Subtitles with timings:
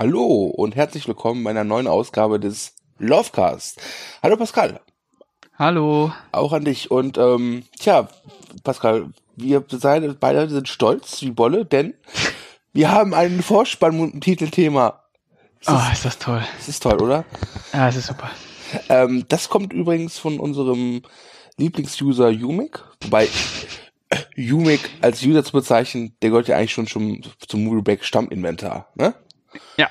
[0.00, 3.80] Hallo und herzlich willkommen bei einer neuen Ausgabe des Lovecast.
[4.22, 4.80] Hallo Pascal.
[5.58, 6.12] Hallo.
[6.30, 6.92] Auch an dich.
[6.92, 8.06] Und ähm, tja,
[8.62, 11.94] Pascal, wir beide sind stolz wie Bolle, denn
[12.72, 15.02] wir haben einen Vorspann mit dem Titelthema.
[15.60, 16.44] Ist oh, ist das toll.
[16.58, 17.24] Das ist toll, oder?
[17.72, 18.30] Ja, es ist super.
[18.88, 21.02] Ähm, das kommt übrigens von unserem
[21.56, 23.28] Lieblingsuser Umik, wobei
[24.36, 29.14] Umik als User zu bezeichnen, der gehört ja eigentlich schon, schon zum Movieback Stamminventar, ne?
[29.76, 29.88] Ja.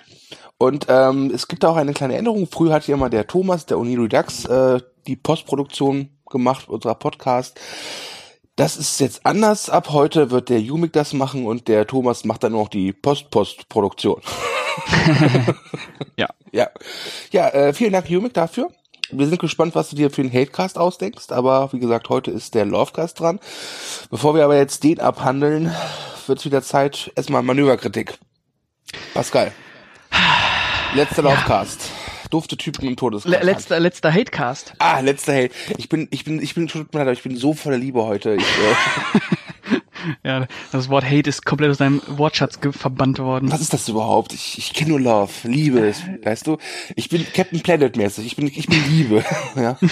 [0.58, 2.48] Und ähm, es gibt auch eine kleine Änderung.
[2.48, 7.60] Früher hat ja immer der Thomas, der Uni Redux, äh, die Postproduktion gemacht, unserer Podcast.
[8.56, 9.70] Das ist jetzt anders.
[9.70, 14.22] Ab heute wird der Umik das machen und der Thomas macht dann noch die Post-Post-Produktion.
[16.18, 16.28] ja.
[16.52, 16.70] Ja.
[17.32, 18.70] Ja, äh, vielen Dank, Umik, dafür.
[19.10, 22.56] Wir sind gespannt, was du dir für den Hatecast ausdenkst, aber wie gesagt, heute ist
[22.56, 23.40] der Lovecast dran.
[24.10, 25.74] Bevor wir aber jetzt den abhandeln,
[26.26, 28.18] wird es wieder Zeit, erstmal Manöverkritik.
[29.14, 29.52] Pascal.
[30.96, 31.30] Letzter ja.
[31.30, 31.92] Lovecast.
[32.30, 33.44] Dufte Typen im Todeskreis.
[33.44, 34.74] letzter, letzter Hatecast.
[34.80, 35.52] Ah, letzter Hate.
[35.78, 38.36] Ich bin, ich bin, ich bin, tut mir leid, ich bin so voller Liebe heute.
[38.36, 39.20] Ich, äh
[40.24, 43.52] ja, das Wort Hate ist komplett aus deinem Wortschatz verbannt worden.
[43.52, 44.34] Was ist das überhaupt?
[44.34, 46.58] Ich, ich kenne nur Love, Liebe, weißt du?
[46.96, 48.26] Ich bin Captain Planet mäßig.
[48.26, 49.24] Ich bin, ich bin Liebe.
[49.56, 49.78] ja.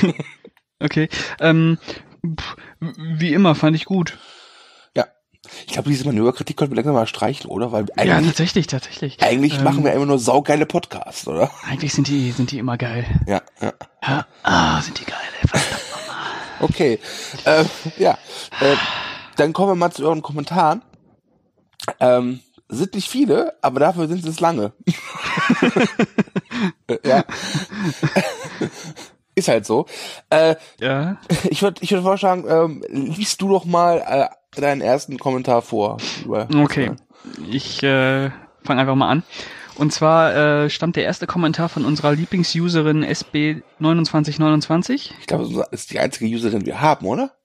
[0.78, 1.08] Okay.
[1.40, 1.78] Ähm,
[2.82, 4.18] wie immer fand ich gut.
[5.66, 7.72] Ich glaube, diese Manöverkritik könnten wir langsam mal streichen, oder?
[7.72, 9.22] Weil eigentlich, ja, tatsächlich, tatsächlich.
[9.22, 11.52] Eigentlich ähm, machen wir immer nur saugeile Podcasts, oder?
[11.68, 13.06] Eigentlich sind die, sind die immer geil.
[13.28, 13.74] Ja, ja.
[14.06, 15.60] ja ah, sind die geil, ey.
[16.60, 17.00] Okay,
[17.46, 17.66] äh,
[17.98, 18.18] ja.
[18.62, 18.76] Äh,
[19.36, 20.82] dann kommen wir mal zu euren Kommentaren.
[22.00, 22.40] Ähm,
[22.70, 24.74] sind nicht viele, aber dafür sind es lange.
[27.04, 27.24] ja.
[29.36, 29.86] Ist halt so.
[30.30, 31.18] Äh, ja.
[31.50, 35.98] Ich würde ich würd vorschlagen, ähm, liest du doch mal äh, deinen ersten Kommentar vor.
[36.28, 36.92] okay,
[37.50, 38.30] ich äh,
[38.64, 39.24] fange einfach mal an.
[39.76, 45.12] Und zwar äh, stammt der erste Kommentar von unserer Lieblingsuserin SB2929.
[45.20, 47.36] Ich glaube, das ist die einzige Userin, die wir haben, oder?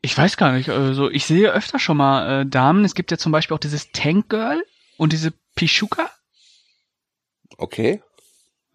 [0.00, 0.70] Ich weiß gar nicht.
[0.70, 2.84] Also ich sehe öfter schon mal äh, Damen.
[2.84, 4.62] Es gibt ja zum Beispiel auch dieses Tank Girl
[4.96, 6.08] und diese Pishuka.
[7.56, 8.00] Okay.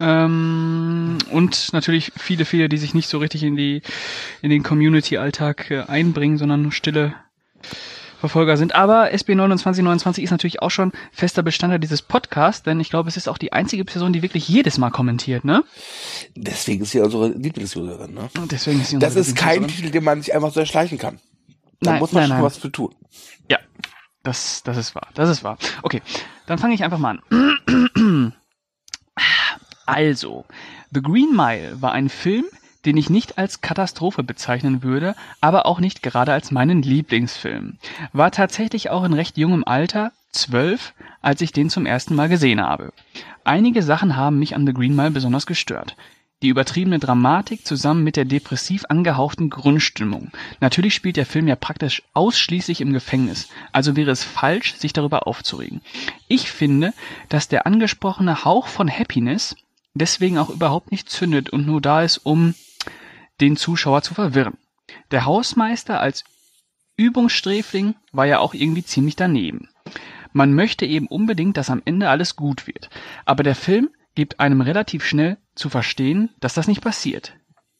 [0.03, 3.81] Ähm, und natürlich viele, viele, die sich nicht so richtig in die
[4.41, 7.15] in den Community-Alltag äh, einbringen, sondern stille
[8.19, 8.75] Verfolger sind.
[8.75, 13.29] Aber SB2929 ist natürlich auch schon fester Bestandteil dieses Podcasts, denn ich glaube, es ist
[13.29, 15.63] auch die einzige Person, die wirklich jedes Mal kommentiert, ne?
[16.35, 18.29] Deswegen ist sie unsere Lieblingsuserin, ne?
[18.51, 21.19] Deswegen ist sie unsere Das ist kein Titel, den man sich einfach so erschleichen kann.
[21.79, 22.45] Da nein, muss man nein, schon nein.
[22.45, 22.93] was für tun.
[23.49, 23.59] Ja,
[24.23, 25.07] das, das ist wahr.
[25.13, 25.57] Das ist wahr.
[25.81, 26.01] Okay,
[26.45, 28.33] dann fange ich einfach mal an.
[29.85, 30.45] Also,
[30.91, 32.45] The Green Mile war ein Film,
[32.85, 37.77] den ich nicht als Katastrophe bezeichnen würde, aber auch nicht gerade als meinen Lieblingsfilm.
[38.11, 42.61] War tatsächlich auch in recht jungem Alter, zwölf, als ich den zum ersten Mal gesehen
[42.61, 42.91] habe.
[43.43, 45.95] Einige Sachen haben mich an The Green Mile besonders gestört.
[46.41, 50.31] Die übertriebene Dramatik zusammen mit der depressiv angehauchten Grundstimmung.
[50.59, 55.25] Natürlich spielt der Film ja praktisch ausschließlich im Gefängnis, also wäre es falsch, sich darüber
[55.25, 55.79] aufzuregen.
[56.27, 56.93] Ich finde,
[57.29, 59.55] dass der angesprochene Hauch von Happiness
[59.93, 62.55] deswegen auch überhaupt nicht zündet und nur da ist, um
[63.41, 64.57] den Zuschauer zu verwirren.
[65.11, 66.23] Der Hausmeister als
[66.97, 69.69] Übungssträfling war ja auch irgendwie ziemlich daneben.
[70.31, 72.89] Man möchte eben unbedingt, dass am Ende alles gut wird.
[73.25, 77.33] Aber der Film gibt einem relativ schnell zu verstehen, dass das nicht passiert.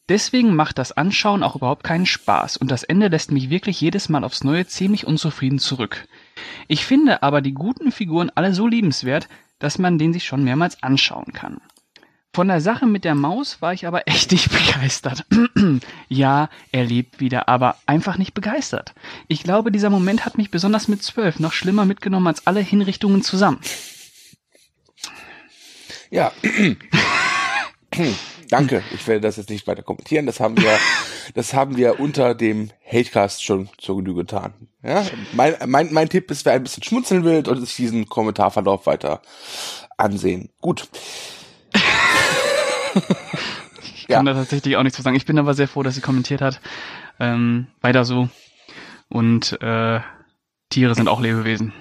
[0.09, 4.09] Deswegen macht das Anschauen auch überhaupt keinen Spaß und das Ende lässt mich wirklich jedes
[4.09, 6.07] Mal aufs Neue ziemlich unzufrieden zurück.
[6.68, 9.29] Ich finde aber die guten Figuren alle so liebenswert,
[9.59, 11.62] dass man den sich schon mehrmals anschauen kann.
[12.36, 15.24] Von der Sache mit der Maus war ich aber echt nicht begeistert.
[16.10, 18.96] ja, er lebt wieder, aber einfach nicht begeistert.
[19.28, 23.22] Ich glaube, dieser Moment hat mich besonders mit zwölf noch schlimmer mitgenommen als alle Hinrichtungen
[23.22, 23.60] zusammen.
[26.09, 26.32] Ja.
[28.50, 28.84] Danke.
[28.94, 30.26] Ich werde das jetzt nicht weiter kommentieren.
[30.26, 30.78] Das haben wir,
[31.36, 34.53] das haben wir unter dem Hatecast schon zur Genüge getan.
[34.84, 38.88] Ja, mein, mein, mein Tipp ist, wer ein bisschen schmunzeln will und sich diesen Kommentarverlauf
[38.88, 39.22] weiter
[39.97, 40.50] ansehen.
[40.62, 40.88] Gut
[43.95, 44.34] ich kann ja.
[44.34, 45.16] da tatsächlich auch nichts zu sagen.
[45.16, 46.61] Ich bin aber sehr froh, dass sie kommentiert hat.
[47.19, 48.29] Ähm, weiter so.
[49.09, 49.99] Und äh,
[50.69, 51.73] Tiere sind auch Lebewesen.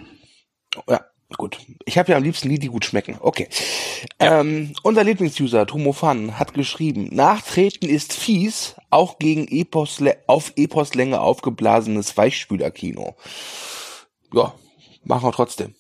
[0.88, 1.00] Ja,
[1.36, 1.58] gut.
[1.86, 3.16] Ich habe ja am liebsten die, die gut schmecken.
[3.20, 3.48] Okay.
[4.20, 4.40] Ja.
[4.40, 12.16] Ähm, unser Lieblingsuser, Tomofan, hat geschrieben, Nachtreten ist fies, auch gegen Epos auf Eposlänge aufgeblasenes
[12.16, 13.16] Weichspülerkino.
[14.32, 14.54] Ja,
[15.04, 15.74] machen wir trotzdem.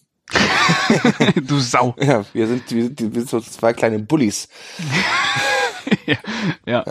[1.42, 1.94] du Sau.
[2.00, 4.48] Ja, wir sind, wir sind, wir sind so zwei kleine Bullies.
[6.06, 6.16] ja,
[6.66, 6.84] ja,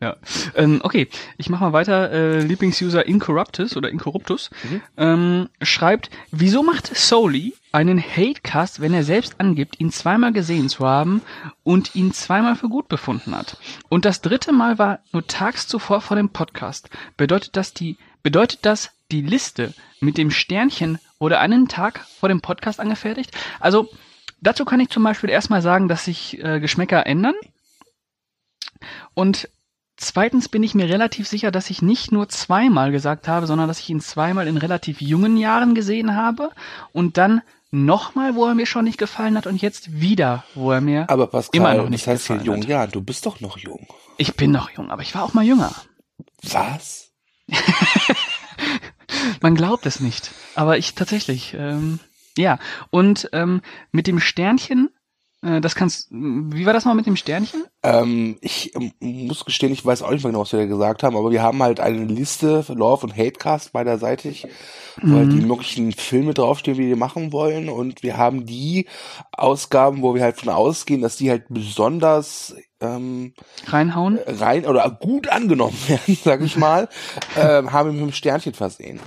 [0.00, 0.16] ja.
[0.54, 2.10] Ähm, okay, ich mach mal weiter.
[2.10, 4.82] Äh, Lieblingsuser Incorruptus oder Incorruptus Mhm.
[4.96, 10.86] ähm, schreibt, wieso macht Soli einen Hatecast, wenn er selbst angibt, ihn zweimal gesehen zu
[10.86, 11.22] haben
[11.64, 13.58] und ihn zweimal für gut befunden hat?
[13.88, 16.88] Und das dritte Mal war nur tags zuvor vor dem Podcast.
[17.16, 22.40] Bedeutet das die, bedeutet das die Liste mit dem Sternchen wurde einen Tag vor dem
[22.40, 23.30] Podcast angefertigt?
[23.60, 23.88] Also,
[24.40, 27.34] dazu kann ich zum Beispiel erstmal sagen, dass sich äh, Geschmäcker ändern.
[29.14, 29.48] Und
[29.96, 33.80] zweitens bin ich mir relativ sicher, dass ich nicht nur zweimal gesagt habe, sondern dass
[33.80, 36.50] ich ihn zweimal in relativ jungen Jahren gesehen habe
[36.92, 40.80] und dann nochmal, wo er mir schon nicht gefallen hat und jetzt wieder, wo er
[40.80, 42.68] mir Aber Pascal, immer noch nicht das heißt gefallen jung, hat.
[42.68, 43.86] ja, du bist doch noch jung.
[44.16, 45.74] Ich bin noch jung, aber ich war auch mal jünger.
[46.42, 47.10] Was?
[49.40, 52.00] Man glaubt es nicht, aber ich tatsächlich, ähm,
[52.36, 52.58] ja.
[52.90, 53.62] Und ähm,
[53.92, 54.90] mit dem Sternchen,
[55.42, 57.64] äh, das kannst, wie war das mal mit dem Sternchen?
[57.82, 61.02] Ähm, ich ähm, muss gestehen, ich weiß auch nicht mehr genau, was wir da gesagt
[61.02, 64.46] haben, aber wir haben halt eine Liste für Love und Hatecast beiderseitig,
[65.00, 67.68] wo halt die möglichen Filme draufstehen, die wir machen wollen.
[67.68, 68.86] Und wir haben die
[69.32, 73.34] Ausgaben, wo wir halt von ausgehen, dass die halt besonders ähm,
[73.66, 74.18] Reinhauen?
[74.26, 76.88] rein oder gut angenommen werden, sag ich mal,
[77.36, 79.00] ähm, haben wir mit einem Sternchen versehen.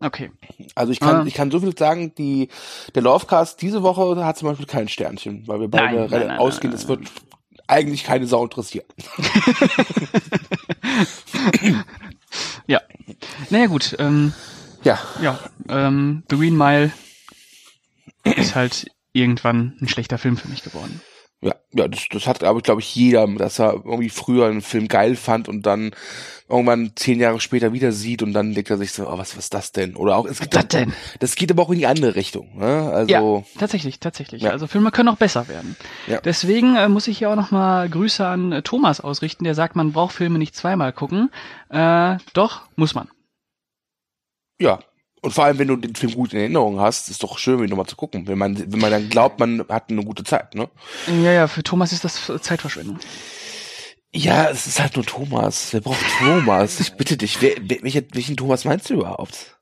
[0.00, 0.30] Okay.
[0.74, 1.24] Also ich kann, Ah.
[1.26, 2.48] ich kann so viel sagen, die,
[2.94, 6.38] der Lovecast diese Woche hat zum Beispiel kein Sternchen, weil wir beide Nein, nein, nein,
[6.38, 7.00] ausgehen, es wird
[7.66, 8.86] eigentlich keine Sau interessieren.
[12.66, 12.80] Ja.
[13.50, 14.32] Naja gut, ähm,
[14.82, 15.38] Ja, ja,
[15.68, 16.92] ähm, The Green Mile
[18.24, 21.00] ist halt irgendwann ein schlechter Film für mich geworden.
[21.44, 24.88] Ja, ja, das, das hat, aber glaube ich, jeder, dass er irgendwie früher einen Film
[24.88, 25.90] geil fand und dann
[26.48, 29.44] irgendwann zehn Jahre später wieder sieht und dann denkt er sich so, oh, was, was
[29.44, 29.94] ist das denn?
[29.94, 30.94] Oder auch, es gibt Was denn?
[31.20, 32.90] Das geht aber auch in die andere Richtung, ne?
[32.92, 34.42] Also, ja, tatsächlich, tatsächlich.
[34.42, 34.50] Ja.
[34.50, 35.76] Also Filme können auch besser werden.
[36.06, 36.20] Ja.
[36.22, 39.92] Deswegen äh, muss ich hier auch nochmal Grüße an äh, Thomas ausrichten, der sagt, man
[39.92, 41.30] braucht Filme nicht zweimal gucken.
[41.68, 43.08] Äh, doch, muss man.
[44.58, 44.78] ja.
[45.24, 47.70] Und vor allem, wenn du den Film gut in Erinnerung hast, ist doch schön, ihn
[47.70, 48.28] nochmal zu gucken.
[48.28, 50.68] Wenn man, wenn man dann glaubt, man hat eine gute Zeit, ne?
[51.06, 52.98] Ja, ja, für Thomas ist das äh, Zeitverschwendung.
[54.12, 55.72] Ja, es ist halt nur Thomas.
[55.72, 56.78] Wer braucht Thomas?
[56.78, 57.40] Ich bitte dich.
[57.40, 59.58] Wer, welchen, welchen Thomas meinst du überhaupt?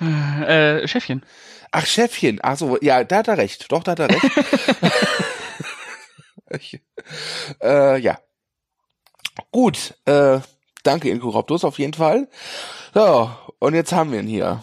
[0.00, 1.24] Äh, Chefchen.
[1.72, 2.38] Ach, Chefchen.
[2.44, 3.72] Ach so, ja, da hat er recht.
[3.72, 4.30] Doch, da hat er recht.
[6.50, 6.80] ich,
[7.60, 8.20] äh, ja.
[9.50, 10.38] Gut, äh,
[10.86, 12.28] danke Inkorruptus auf jeden Fall.
[12.94, 14.62] So, und jetzt haben wir ihn hier.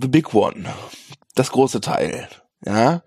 [0.00, 0.64] The Big One.
[1.34, 2.28] Das große Teil.
[2.64, 3.02] Ja.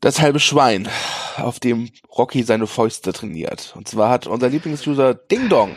[0.00, 0.88] Das halbe Schwein,
[1.36, 3.74] auf dem Rocky seine Fäuste trainiert.
[3.76, 5.74] Und zwar hat unser Lieblingsuser Ding Dong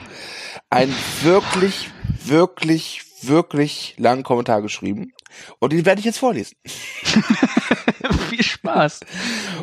[0.70, 1.90] einen wirklich,
[2.24, 5.12] wirklich, wirklich langen Kommentar geschrieben.
[5.60, 6.56] Und den werde ich jetzt vorlesen.
[8.30, 9.02] Viel Spaß.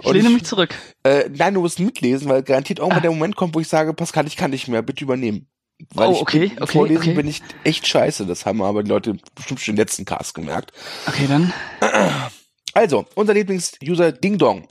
[0.00, 0.74] Ich Und lehne ich- mich zurück.
[1.04, 3.02] Äh, nein, du musst mitlesen, weil garantiert irgendwann Ah.
[3.02, 5.48] der Moment kommt, wo ich sage, Pascal, ich kann nicht mehr, bitte übernehmen.
[5.94, 7.14] Weil Oh, ich okay, bin, okay, vorlesen okay.
[7.14, 8.26] bin ich echt scheiße.
[8.26, 10.72] Das haben aber die Leute bestimmt schon im letzten Cast gemerkt.
[11.06, 11.52] Okay, dann.
[12.72, 14.68] Also, unser Lieblingsuser Ding Dong,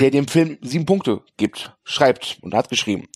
[0.00, 3.08] der dem Film sieben Punkte gibt, schreibt und hat geschrieben.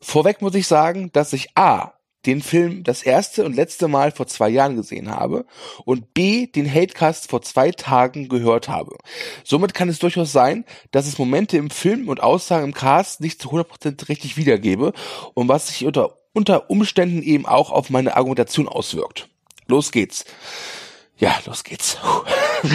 [0.00, 1.94] Vorweg muss ich sagen, dass ich A,
[2.26, 5.44] den Film das erste und letzte Mal vor zwei Jahren gesehen habe
[5.84, 8.96] und B, den Hatecast vor zwei Tagen gehört habe.
[9.44, 13.40] Somit kann es durchaus sein, dass es Momente im Film und Aussagen im Cast nicht
[13.42, 14.92] zu 100% richtig wiedergebe
[15.34, 19.28] und was sich unter, unter Umständen eben auch auf meine Argumentation auswirkt.
[19.66, 20.26] Los geht's.
[21.16, 21.96] Ja, los geht's.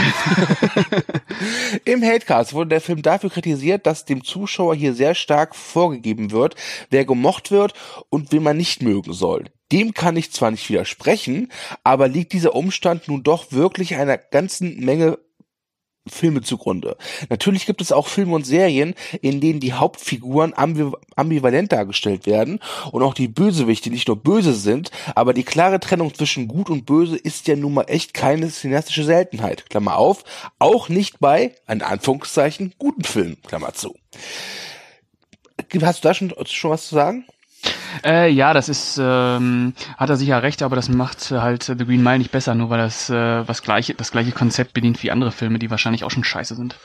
[1.86, 6.56] Im Hatecast wurde der Film dafür kritisiert, dass dem Zuschauer hier sehr stark vorgegeben wird,
[6.90, 7.74] wer gemocht wird
[8.10, 9.46] und wen man nicht mögen soll.
[9.72, 11.52] Dem kann ich zwar nicht widersprechen,
[11.84, 15.20] aber liegt dieser Umstand nun doch wirklich einer ganzen Menge
[16.10, 16.98] Filme zugrunde.
[17.30, 22.60] Natürlich gibt es auch Filme und Serien, in denen die Hauptfiguren ambiv ambivalent dargestellt werden
[22.92, 26.86] und auch die Bösewichte nicht nur böse sind, aber die klare Trennung zwischen Gut und
[26.86, 29.70] Böse ist ja nun mal echt keine cineastische Seltenheit.
[29.70, 30.24] Klammer auf,
[30.60, 33.96] auch nicht bei, in Anführungszeichen, guten Filmen, Klammer zu.
[35.82, 37.26] Hast du da schon, schon was zu sagen?
[38.04, 42.04] Äh, ja, das ist, ähm, hat er sicher recht, aber das macht halt The Green
[42.04, 45.32] Mile nicht besser, nur weil das äh, was gleiche, das gleiche Konzept bedient wie andere
[45.32, 46.76] Filme, die wahrscheinlich auch schon scheiße sind.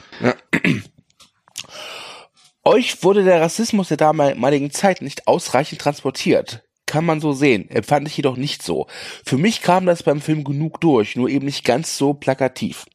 [2.64, 6.64] Euch wurde der Rassismus der damaligen Zeit nicht ausreichend transportiert.
[6.86, 8.86] Kann man so sehen, empfand ich jedoch nicht so.
[9.24, 12.86] Für mich kam das beim Film genug durch, nur eben nicht ganz so plakativ.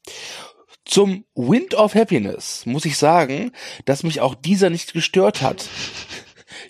[0.86, 3.52] Zum Wind of Happiness muss ich sagen,
[3.86, 5.66] dass mich auch dieser nicht gestört hat.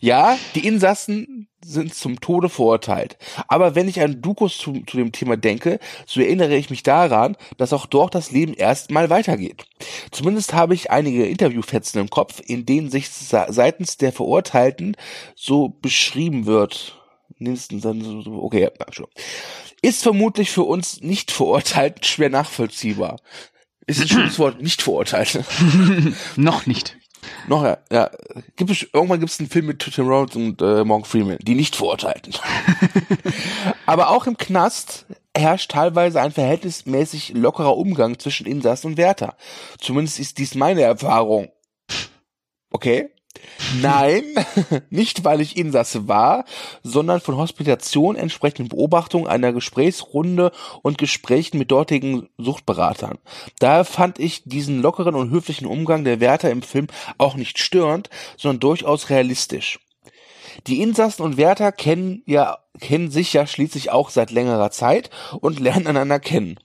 [0.01, 3.17] Ja, die Insassen sind zum Tode verurteilt.
[3.47, 7.35] Aber wenn ich an Dukus zu, zu dem Thema denke, so erinnere ich mich daran,
[7.57, 9.65] dass auch dort das Leben erstmal weitergeht.
[10.11, 14.95] Zumindest habe ich einige Interviewfetzen im Kopf, in denen sich seitens der Verurteilten
[15.35, 16.95] so beschrieben wird.
[17.39, 18.69] Okay.
[19.81, 23.19] Ist vermutlich für uns nicht verurteilt schwer nachvollziehbar.
[23.85, 25.43] Ist ein schönes Wort, nicht verurteilt.
[26.35, 26.98] Noch nicht.
[27.48, 28.09] Noch, ja, ja.
[28.55, 31.55] Gibt es, irgendwann gibt es einen Film mit Tim Rhodes und äh, Morgan Freeman, die
[31.55, 32.33] nicht verurteilten.
[33.86, 35.05] Aber auch im Knast
[35.36, 39.36] herrscht teilweise ein verhältnismäßig lockerer Umgang zwischen Insassen und Wärter.
[39.79, 41.51] Zumindest ist dies meine Erfahrung.
[42.71, 43.09] Okay?
[43.81, 44.24] Nein,
[44.89, 46.45] nicht weil ich Insasse war,
[46.83, 53.17] sondern von Hospitation entsprechenden Beobachtungen einer Gesprächsrunde und Gesprächen mit dortigen Suchtberatern.
[53.59, 58.09] Daher fand ich diesen lockeren und höflichen Umgang der Wärter im Film auch nicht störend,
[58.38, 59.79] sondern durchaus realistisch.
[60.67, 65.09] Die Insassen und Wärter kennen ja, kennen sich ja schließlich auch seit längerer Zeit
[65.39, 66.59] und lernen einander kennen.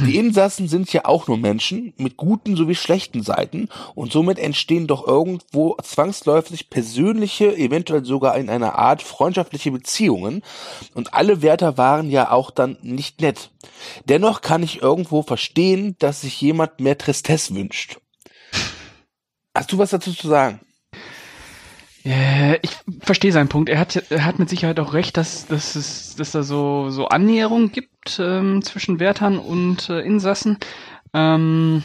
[0.00, 4.86] Die Insassen sind ja auch nur Menschen mit guten sowie schlechten Seiten und somit entstehen
[4.86, 10.42] doch irgendwo zwangsläufig persönliche, eventuell sogar in einer Art freundschaftliche Beziehungen
[10.94, 13.50] und alle Wärter waren ja auch dann nicht nett.
[14.04, 17.98] Dennoch kann ich irgendwo verstehen, dass sich jemand mehr Tristesse wünscht.
[19.54, 20.60] Hast du was dazu zu sagen?
[22.04, 22.70] Äh, ich
[23.00, 23.70] verstehe seinen Punkt.
[23.70, 27.06] Er hat, er hat mit Sicherheit auch recht, dass, dass es dass da so, so
[27.08, 30.58] Annäherung gibt ähm, zwischen Wärtern und äh, Insassen.
[31.14, 31.82] Ähm,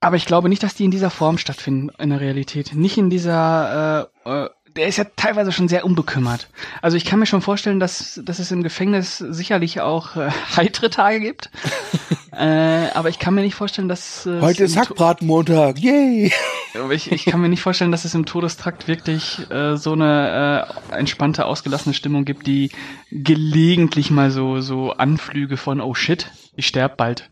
[0.00, 2.74] aber ich glaube nicht, dass die in dieser Form stattfinden in der Realität.
[2.74, 6.48] Nicht in dieser äh, äh, der ist ja teilweise schon sehr unbekümmert.
[6.82, 10.90] Also ich kann mir schon vorstellen, dass, dass es im Gefängnis sicherlich auch äh, heitere
[10.90, 11.50] Tage gibt.
[12.32, 16.32] äh, aber ich kann mir nicht vorstellen, dass äh, heute ist Hackbratenmontag, yay!
[16.74, 20.66] Aber ich, ich kann mir nicht vorstellen, dass es im Todestrakt wirklich äh, so eine
[20.90, 22.70] äh, entspannte, ausgelassene Stimmung gibt, die
[23.10, 27.28] gelegentlich mal so so Anflüge von oh shit, ich sterb bald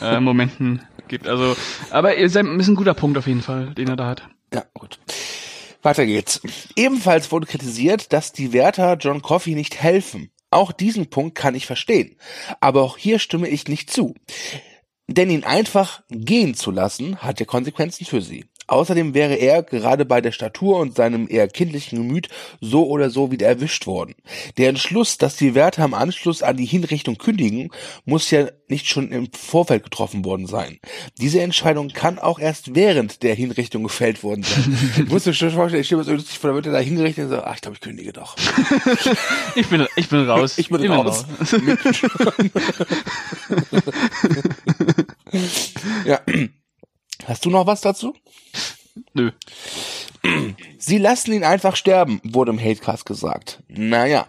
[0.00, 1.28] äh, Momenten gibt.
[1.28, 1.56] Also,
[1.90, 4.28] aber ist ein guter Punkt auf jeden Fall, den er da hat.
[4.52, 4.98] Ja, gut.
[5.84, 6.40] Weiter geht's.
[6.76, 10.30] Ebenfalls wurde kritisiert, dass die Wärter John Coffey nicht helfen.
[10.50, 12.16] Auch diesen Punkt kann ich verstehen.
[12.60, 14.14] Aber auch hier stimme ich nicht zu.
[15.06, 18.46] Denn ihn einfach gehen zu lassen, hat ja Konsequenzen für sie.
[18.66, 22.28] Außerdem wäre er gerade bei der Statur und seinem eher kindlichen Gemüt
[22.60, 24.14] so oder so wieder erwischt worden.
[24.56, 27.70] Der Entschluss, dass die Wärter im Anschluss an die Hinrichtung kündigen,
[28.04, 30.78] muss ja nicht schon im Vorfeld getroffen worden sein.
[31.20, 34.78] Diese Entscheidung kann auch erst während der Hinrichtung gefällt worden sein.
[35.04, 36.78] ich muss mir schon vorstellen, ich stehe mir so lustig vor, da wird er da
[36.78, 38.36] hingerichtet und so, ach, ich glaube, ich kündige doch.
[39.54, 40.58] ich bin, ich bin raus.
[40.58, 41.24] Ich bin, ich bin raus.
[41.38, 41.56] raus.
[46.06, 46.20] ja.
[47.26, 48.14] Hast du noch was dazu?
[49.12, 49.32] Nö.
[50.78, 53.62] Sie lassen ihn einfach sterben, wurde im Hatecast gesagt.
[53.68, 54.26] Naja.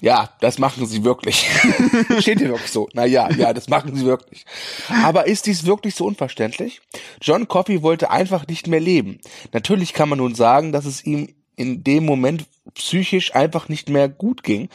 [0.00, 1.48] Ja, das machen sie wirklich.
[2.18, 2.88] Steht hier wirklich so.
[2.92, 4.44] Naja, ja, das machen sie wirklich.
[4.88, 6.80] Aber ist dies wirklich so unverständlich?
[7.20, 9.20] John Coffey wollte einfach nicht mehr leben.
[9.52, 14.08] Natürlich kann man nun sagen, dass es ihm in dem Moment psychisch einfach nicht mehr
[14.08, 14.70] gut ging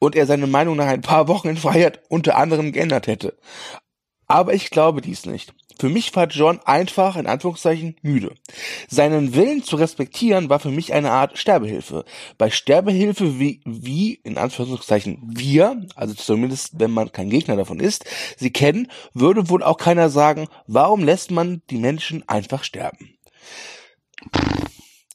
[0.00, 3.36] und er seine Meinung nach ein paar Wochen in Freiheit unter anderem geändert hätte.
[4.32, 5.52] Aber ich glaube dies nicht.
[5.78, 8.34] Für mich war John einfach, in Anführungszeichen, müde.
[8.88, 12.06] Seinen Willen zu respektieren war für mich eine Art Sterbehilfe.
[12.38, 18.06] Bei Sterbehilfe wie, wie, in Anführungszeichen, wir, also zumindest wenn man kein Gegner davon ist,
[18.38, 23.18] sie kennen, würde wohl auch keiner sagen, warum lässt man die Menschen einfach sterben?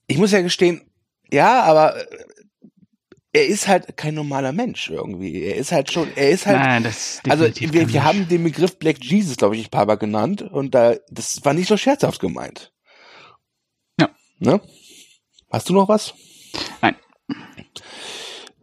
[0.06, 0.92] Ich muss ja gestehen,
[1.32, 1.96] ja, aber
[3.38, 5.44] er ist halt kein normaler Mensch irgendwie.
[5.44, 6.58] Er ist halt schon, er ist halt.
[6.58, 9.96] Nein, das also wir, wir haben den Begriff Black Jesus, glaube ich, ein paar Mal
[9.96, 12.74] genannt und da das war nicht so scherzhaft gemeint.
[14.00, 14.10] Ja.
[14.40, 14.60] Ne?
[15.52, 16.14] Hast du noch was?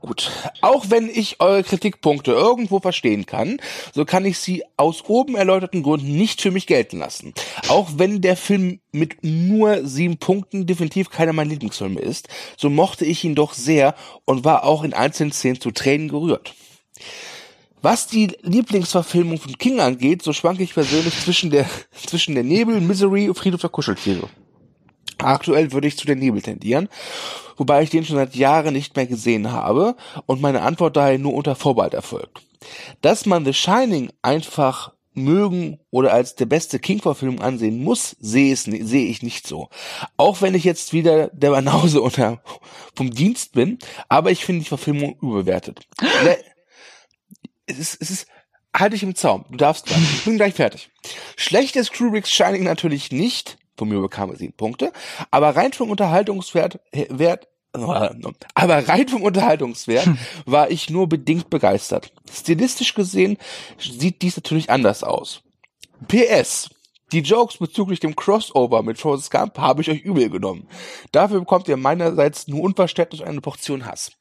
[0.05, 0.31] Gut.
[0.61, 3.57] Auch wenn ich eure Kritikpunkte irgendwo verstehen kann,
[3.95, 7.33] so kann ich sie aus oben erläuterten Gründen nicht für mich gelten lassen.
[7.69, 13.07] Auch wenn der Film mit nur sieben Punkten definitiv keiner meiner Lieblingsfilme ist, so mochte
[13.07, 13.95] ich ihn doch sehr
[14.27, 16.55] und war auch in einzelnen Szenen zu Tränen gerührt.
[17.81, 21.65] Was die Lieblingsverfilmung von King angeht, so schwanke ich persönlich zwischen der,
[22.07, 24.29] zwischen der Nebel, Misery und Friedhof der Kuscheltiere.
[25.17, 26.91] Aktuell würde ich zu den Nebel tendieren,
[27.57, 29.97] wobei ich den schon seit Jahren nicht mehr gesehen habe
[30.27, 32.41] und meine Antwort daher nur unter Vorbehalt erfolgt.
[33.01, 38.65] Dass man The Shining einfach mögen oder als der beste King-Verfilmung ansehen muss, sehe es
[38.65, 39.69] sehe ich nicht so.
[40.17, 42.43] Auch wenn ich jetzt wieder der Banause unter
[42.95, 45.87] vom Dienst bin, aber ich finde die Verfilmung überbewertet.
[47.67, 48.27] es ist, es ist
[48.77, 49.45] halte ich im Zaum.
[49.51, 50.03] Du darfst gleich.
[50.03, 50.91] Ich bin gleich fertig.
[51.37, 54.93] Schlecht ist Kubricks Shining natürlich nicht, von mir bekam er sieben Punkte.
[55.31, 57.49] Aber rein vom Unterhaltungswert Wert
[58.55, 60.09] Aber rein vom Unterhaltungswert
[60.47, 62.13] war ich nur bedingt begeistert.
[62.31, 63.37] Stilistisch gesehen
[63.79, 65.43] sieht dies natürlich anders aus.
[66.07, 66.71] PS.
[67.13, 70.69] Die Jokes bezüglich dem Crossover mit Forrest Gump habe ich euch übel genommen.
[71.13, 74.13] Dafür bekommt ihr meinerseits nur unverständlich eine Portion Hass.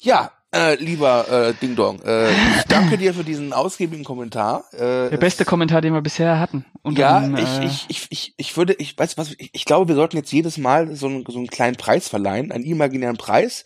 [0.00, 4.64] Ja, äh, lieber äh, Ding Dong, äh, ich danke dir für diesen ausgiebigen Kommentar.
[4.72, 6.64] Äh, Der beste Kommentar, den wir bisher hatten.
[6.82, 9.88] Unter ja, ich, äh, ich, ich, ich, ich würde, ich weiß was, ich, ich glaube,
[9.88, 13.64] wir sollten jetzt jedes Mal so einen, so einen kleinen Preis verleihen, einen imaginären Preis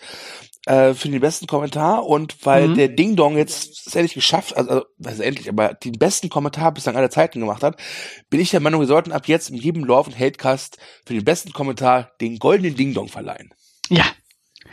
[0.66, 2.74] äh, für den besten Kommentar und weil Mhm.
[2.74, 6.96] der Ding Dong jetzt es endlich geschafft, also, also endlich, aber den besten Kommentar bislang
[6.96, 7.76] aller Zeiten gemacht hat,
[8.30, 11.24] bin ich der Meinung, wir sollten ab jetzt in jedem Love und Hatecast für den
[11.24, 13.52] besten Kommentar den goldenen Ding Dong verleihen.
[13.88, 14.04] Ja,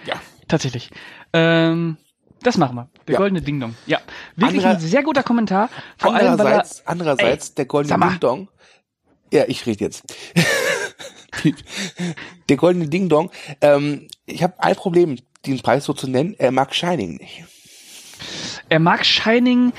[0.05, 0.15] Ja.
[0.47, 0.89] tatsächlich.
[1.33, 1.97] Ähm,
[2.43, 2.89] das machen wir.
[3.07, 3.19] Der Ja.
[3.19, 3.75] goldene Ding Dong.
[3.85, 3.99] Ja,
[4.35, 5.69] wirklich Anderer- ein sehr guter Kommentar.
[5.97, 7.99] Vor allem, weil er, Andererseits, andererseits der goldene.
[7.99, 8.47] Ding Dong.
[9.31, 10.03] Ja, ich rede jetzt.
[12.49, 13.31] der goldene Ding Dong.
[13.61, 16.35] Ähm, ich habe ein Problem, den Preis so zu nennen.
[16.37, 17.43] Er mag Shining nicht.
[18.69, 19.71] er mag Shining,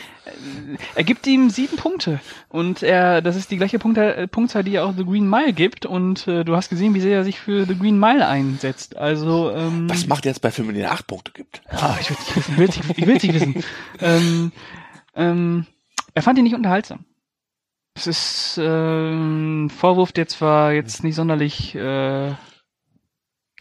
[0.95, 2.21] er gibt ihm sieben Punkte.
[2.49, 5.87] Und er, das ist die gleiche äh, Punktzahl, die er auch The Green Mile gibt.
[5.87, 8.97] Und äh, du hast gesehen, wie sehr er sich für The Green Mile einsetzt.
[8.97, 11.63] Also, ähm, Was macht er jetzt bei Filmen, denen er acht Punkte gibt?
[11.69, 13.65] Ah, ich will nicht wissen, ich will nicht wissen.
[14.01, 14.53] ähm,
[15.15, 15.67] ähm,
[16.15, 17.05] er fand ihn nicht unterhaltsam.
[17.95, 22.33] Es ist äh, ein Vorwurf, der zwar jetzt nicht sonderlich äh,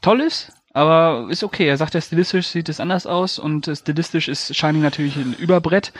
[0.01, 1.67] toll ist, aber ist okay.
[1.67, 5.35] Er sagt, ja, stilistisch sieht es anders aus und äh, stilistisch ist Shining natürlich ein
[5.37, 5.93] Überbrett.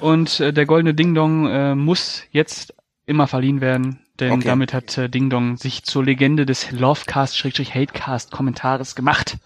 [0.00, 2.74] Und äh, der goldene Ding Dong äh, muss jetzt
[3.06, 4.48] immer verliehen werden, denn Okay.
[4.48, 9.36] damit hat äh, Ding Dong sich zur Legende des Lovecast-Hatecast-Kommentares gemacht.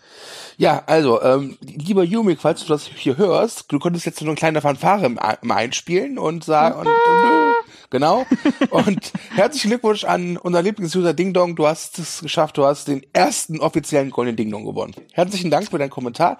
[0.56, 4.35] Ja, also, ähm, lieber Yumik, falls du das hier hörst, du könntest jetzt so eine
[4.35, 7.50] kleine Fanfare im, im Einspielen und sagen, und, und, äh,
[7.90, 8.26] genau.
[8.70, 11.56] Und herzlichen Glückwunsch an unser Lieblingsuser Ding Dong.
[11.56, 12.56] Du hast es geschafft.
[12.58, 14.94] Du hast den ersten offiziellen Goldenen Ding Dong gewonnen.
[15.12, 16.38] Herzlichen Dank für deinen Kommentar.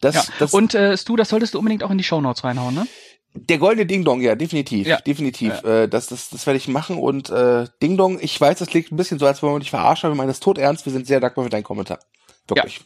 [0.00, 0.22] Das, Ja.
[0.38, 2.86] das, und äh, Stu, das solltest du unbedingt auch in die Shownotes reinhauen, ne?
[3.34, 4.96] Der goldene Ding Dong, ja, definitiv, Ja.
[5.00, 5.62] definitiv.
[5.62, 6.96] Äh, das, das, das werde ich machen.
[6.98, 9.70] Und äh, Ding Dong, ich weiß, das klingt ein bisschen so, als wollen wir dich
[9.70, 10.86] verarschen, aber wir meinen das tot ernst.
[10.86, 11.98] Wir sind sehr dankbar für deinen Kommentar.
[12.48, 12.80] Wirklich.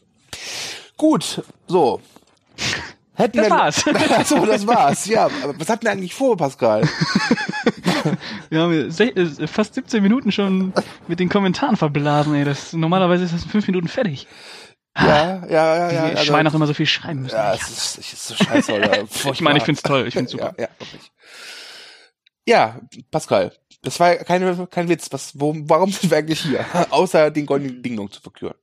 [0.96, 2.00] Gut, so.
[3.22, 3.84] Hätten Das wir- war's.
[4.18, 5.06] Achso, das war's.
[5.06, 6.82] Ja, aber was hatten wir eigentlich vor, Pascal?
[8.50, 10.72] Wir haben äh, fast 17 Minuten schon
[11.06, 12.44] mit den Kommentaren verblasen, ey.
[12.44, 14.26] Das, normalerweise ist das in 5 Minuten fertig.
[14.98, 16.02] Ja, ja, ja, Die ja.
[16.02, 17.36] also- Schweine auch immer so viel schreiben müssen.
[17.36, 18.72] Ja, Ich es ist, es ist so scheiße?
[19.32, 20.52] Ich meine, ich find's toll, ich find's super.
[20.58, 21.10] Ja, ja, wirklich.
[22.46, 22.80] Ja,
[23.10, 25.08] Pascal, das war keine, kein Witz.
[25.12, 26.64] Was, wo, warum sind wir eigentlich hier?
[26.90, 28.54] Außer den goldenen Ding Dong zu verküren.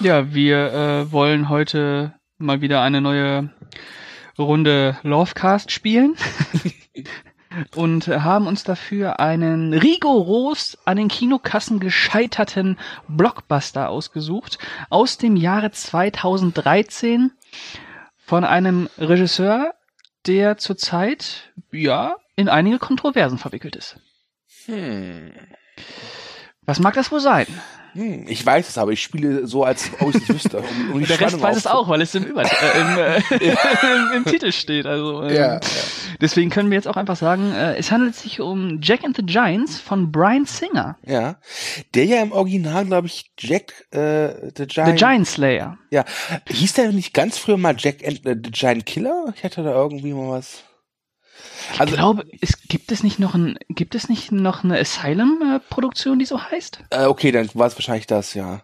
[0.00, 3.50] Ja, wir äh, wollen heute mal wieder eine neue
[4.38, 6.16] Runde Lovecast spielen
[7.74, 14.58] und haben uns dafür einen rigoros an den Kinokassen gescheiterten Blockbuster ausgesucht
[14.90, 17.32] aus dem Jahre 2013
[18.16, 19.72] von einem Regisseur,
[20.26, 23.98] der zurzeit ja in einige Kontroversen verwickelt ist.
[24.66, 25.32] Hm.
[26.62, 27.46] Was mag das wohl sein?
[27.96, 30.62] Hm, ich weiß es, aber ich spiele so, als ob ich es wüsste.
[30.86, 33.16] Um, um Der Rest Spannung weiß es auch, weil es im, Über äh, im, äh,
[34.12, 34.86] im, im Titel steht.
[34.86, 35.60] Also ähm, Ja, ja.
[36.20, 39.22] deswegen können wir jetzt auch einfach sagen, äh, es handelt sich um Jack and the
[39.24, 41.36] Giants von Brian Singer, Ja.
[41.94, 44.98] Der ja im Original, glaube ich, Jack äh, the Giant.
[44.98, 45.78] The Giant Slayer.
[45.90, 46.04] Ja.
[46.48, 49.32] Hieß der nicht ganz früher mal Jack and äh, the Giant Killer?
[49.34, 50.65] Ich hatte da irgendwie mal was.
[51.74, 56.18] Ich Also, glaube, es gibt es nicht noch ein, gibt es nicht noch eine Asylum-Produktion,
[56.18, 56.80] die so heißt?
[56.90, 58.60] äh, okay, dann war es wahrscheinlich das, ja.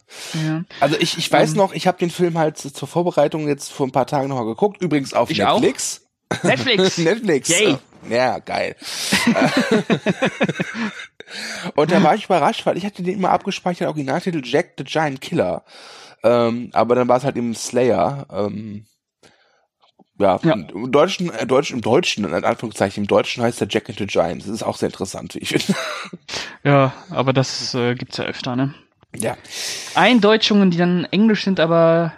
[0.47, 0.65] Ja.
[0.81, 1.57] Also ich, ich weiß Ähm.
[1.57, 4.81] noch, ich habe den Film halt zur Vorbereitung jetzt vor ein paar Tagen nochmal geguckt.
[4.83, 5.61] Übrigens auf Ich auch.
[5.61, 6.03] Netflix.
[6.43, 6.99] Netflix.
[6.99, 7.49] Netflix.
[7.49, 7.77] Yay.
[8.09, 8.75] Ja, geil.
[11.77, 15.21] Und da war ich überrascht, weil ich hatte den immer abgespeichert, Originaltitel Jack the Giant
[15.21, 15.65] Killer.
[16.25, 18.27] Ähm, aber dann war es halt eben Slayer.
[18.31, 18.87] Ähm,
[20.23, 20.55] ja, Ja.
[20.55, 24.07] im Deutschen, äh, Deutsch, im Deutschen, in Anführungszeichen, im Deutschen heißt der Jack and the
[24.07, 24.43] Giant.
[24.43, 25.75] Das ist auch sehr interessant, wie ich finde.
[26.65, 28.75] ja, aber das äh, gibt's ja öfter, ne?
[29.15, 29.37] ja.
[29.95, 32.13] Eindeutschungen, die dann Englisch sind, aber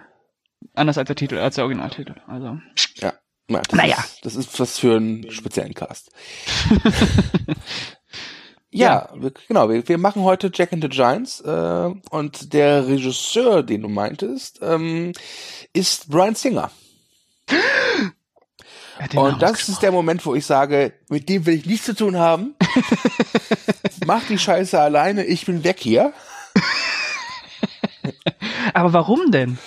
[0.75, 2.15] anders als der Titel, als der Originaltitel.
[2.27, 2.59] Also.
[3.49, 3.97] Ja, das Naja.
[3.99, 6.11] Ist, das ist was für einen speziellen Cast.
[8.71, 9.69] ja, wir, genau.
[9.69, 14.61] Wir, wir machen heute Jack and the Giants äh, und der Regisseur, den du meintest,
[14.63, 15.13] ähm,
[15.73, 16.71] ist Brian Singer.
[19.13, 21.95] Den Und das ist der Moment, wo ich sage, mit dem will ich nichts zu
[21.95, 22.55] tun haben.
[24.07, 26.13] Mach die Scheiße alleine, ich bin weg hier.
[28.75, 29.59] Aber warum denn?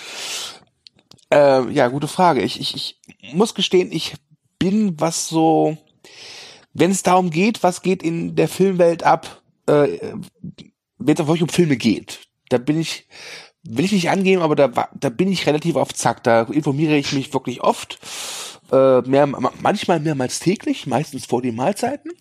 [1.32, 2.42] Äh, ja, gute Frage.
[2.42, 4.14] Ich, ich, ich muss gestehen, ich
[4.58, 5.76] bin was so,
[6.72, 9.98] wenn es darum geht, was geht in der Filmwelt ab, äh,
[10.96, 13.06] wenn es auf euch um Filme geht, da bin ich
[13.68, 16.24] will ich nicht angeben, aber da, da bin ich relativ auf Zack.
[16.24, 17.98] Da informiere ich mich wirklich oft.
[18.70, 22.12] Äh, mehr, ma- manchmal mehrmals täglich, meistens vor den Mahlzeiten.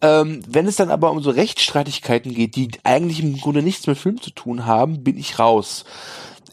[0.00, 3.98] Ähm, wenn es dann aber um so Rechtsstreitigkeiten geht, die eigentlich im Grunde nichts mit
[3.98, 5.84] Film zu tun haben, bin ich raus.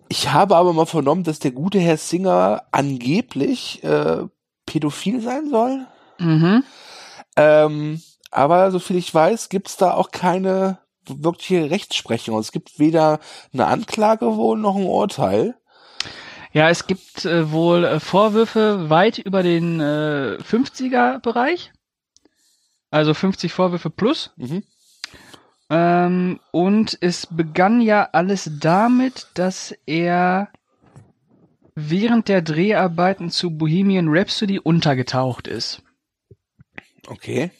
[0.08, 4.24] Ich habe aber mal vernommen, dass der gute Herr Singer angeblich äh,
[4.66, 5.86] pädophil sein soll.
[6.20, 6.64] Mhm.
[7.36, 12.38] Ähm, aber soviel ich weiß, gibt's da auch keine wirkliche Rechtsprechung.
[12.38, 13.20] Es gibt weder
[13.54, 15.56] eine Anklage wohl noch ein Urteil.
[16.52, 21.72] Ja, es gibt äh, wohl äh, Vorwürfe weit über den äh, 50er-Bereich.
[22.92, 24.32] Also 50 Vorwürfe plus.
[24.38, 24.64] Mhm.
[25.70, 30.50] Ähm, und es begann ja alles damit, dass er
[31.76, 35.84] während der Dreharbeiten zu Bohemian Rhapsody untergetaucht ist.
[37.08, 37.52] Okay.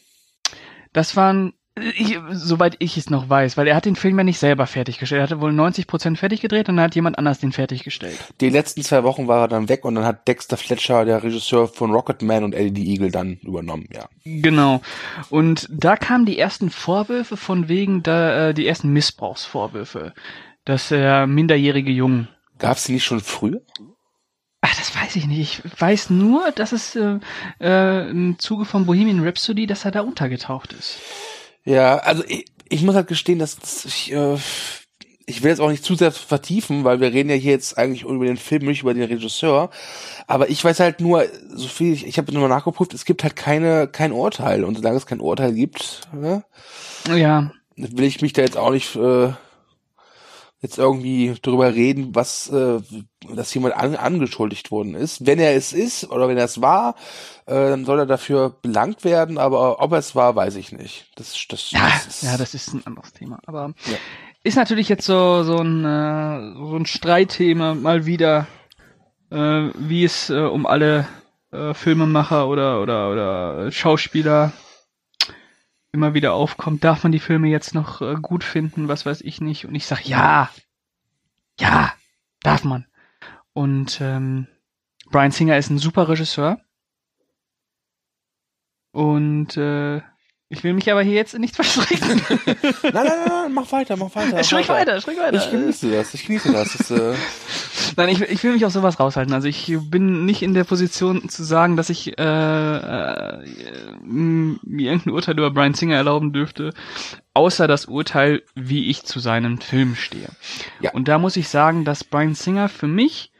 [0.92, 4.38] Das waren, ich, soweit ich es noch weiß, weil er hat den Film ja nicht
[4.38, 5.20] selber fertiggestellt.
[5.20, 8.18] Er hatte wohl 90% fertig gedreht und dann hat jemand anders den fertiggestellt.
[8.40, 11.68] Die letzten zwei Wochen war er dann weg und dann hat Dexter Fletcher, der Regisseur
[11.68, 14.08] von Rocketman und LED Eagle, dann übernommen, ja.
[14.24, 14.80] Genau.
[15.28, 20.14] Und da kamen die ersten Vorwürfe von wegen, da, äh, die ersten Missbrauchsvorwürfe,
[20.64, 22.28] dass er minderjährige Jungen
[22.60, 23.62] Gab's die nicht schon früher?
[24.60, 25.64] Ach, das weiß ich nicht.
[25.64, 27.18] Ich weiß nur, dass es äh,
[27.60, 30.98] äh, im Zuge von Bohemian Rhapsody, dass er da untergetaucht ist.
[31.64, 34.36] Ja, also ich, ich muss halt gestehen, dass dass ich, äh,
[35.26, 38.02] ich will jetzt auch nicht zu sehr vertiefen, weil wir reden ja hier jetzt eigentlich
[38.02, 39.70] über den Film, nicht über den Regisseur.
[40.26, 43.36] Aber ich weiß halt nur, so viel, ich, ich habe nochmal nachgeprüft, es gibt halt
[43.36, 44.64] keine, kein Urteil.
[44.64, 46.44] Und solange es kein Urteil gibt, ne,
[47.08, 49.32] Ja, will ich mich da jetzt auch nicht äh,
[50.60, 52.80] jetzt irgendwie drüber reden, was, äh,
[53.34, 55.26] dass jemand an, angeschuldigt worden ist.
[55.26, 56.96] Wenn er es ist oder wenn er es war,
[57.46, 61.06] äh, dann soll er dafür belangt werden, aber ob er es war, weiß ich nicht.
[61.16, 63.38] Das, das, ja, das ist, ja, das ist ein anderes Thema.
[63.46, 63.96] Aber Ja.
[64.42, 68.46] ist natürlich jetzt so so ein äh, so ein Streitthema mal wieder,
[69.30, 71.06] äh, wie es äh, um alle
[71.52, 74.52] äh, Filmemacher oder oder oder Schauspieler
[75.92, 76.84] immer wieder aufkommt.
[76.84, 78.88] Darf man die Filme jetzt noch äh, gut finden?
[78.88, 79.66] Was weiß ich nicht?
[79.66, 80.50] Und ich sag ja,
[81.58, 81.92] ja,
[82.42, 82.86] darf man.
[83.52, 84.46] Und ähm,
[85.10, 86.60] Brian Singer ist ein super Regisseur.
[88.92, 90.02] Und äh,
[90.52, 92.20] ich will mich aber hier jetzt nicht verstricken.
[92.26, 94.42] Nein, nein, nein, nein, mach weiter, mach weiter.
[94.42, 95.36] Sprich weiter, sprich weiter.
[95.36, 96.76] Ich genieße das, ich genieße das.
[96.76, 97.14] das äh,
[97.96, 99.32] Nein, ich, ich will mich aus sowas raushalten.
[99.32, 103.46] Also ich bin nicht in der Position zu sagen, dass ich äh, äh,
[104.02, 106.74] mir irgendein Urteil über Brian Singer erlauben dürfte,
[107.32, 110.30] außer das Urteil, wie ich zu seinen Filmen stehe.
[110.80, 110.90] Ja.
[110.90, 113.30] Und da muss ich sagen, dass Brian Singer für mich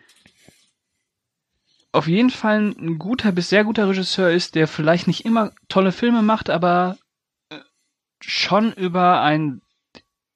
[1.93, 5.91] auf jeden Fall ein guter bis sehr guter Regisseur ist, der vielleicht nicht immer tolle
[5.93, 6.97] Filme macht, aber
[8.21, 9.63] schon über ein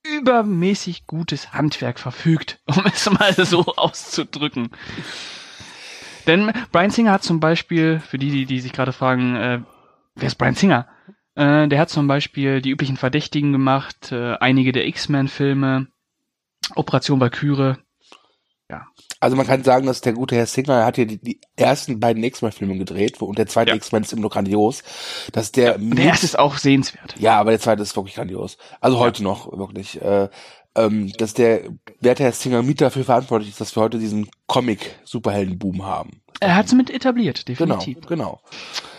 [0.07, 4.71] übermäßig gutes Handwerk verfügt, um es mal so auszudrücken.
[6.27, 9.61] Denn Brian Singer hat zum Beispiel, für die, die, die sich gerade fragen, äh,
[10.15, 10.89] wer ist Brian Singer?
[11.35, 15.89] Äh, der hat zum Beispiel die üblichen Verdächtigen gemacht, äh, einige der X-Men-Filme,
[16.77, 17.77] Operation Valkyrie.
[19.25, 21.99] Also man kann sagen, dass der gute Herr Singer er hat hier die, die ersten
[21.99, 23.77] beiden X-Men-Filme gedreht und der zweite Ja.
[23.77, 24.83] X-Men ist immer noch grandios.
[25.33, 27.15] Dass der, Und der erste ist auch sehenswert.
[27.19, 28.59] Ja, aber der zweite ist wirklich grandios.
[28.81, 30.01] Also heute noch, wirklich.
[30.03, 30.29] Äh,
[30.77, 31.61] ähm, dass der
[32.01, 36.21] werte Herr Singer mit dafür verantwortlich ist, dass wir heute diesen Comic-Superhelden-Boom haben.
[36.41, 38.07] Er hat es mit etabliert, Genau, definitiv.
[38.07, 38.41] genau.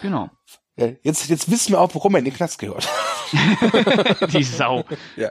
[0.02, 0.30] Genau.
[0.78, 2.88] Ja, jetzt, jetzt wissen wir auch, warum er in den Knast gehört.
[4.34, 4.84] Die Sau.
[5.16, 5.30] ja.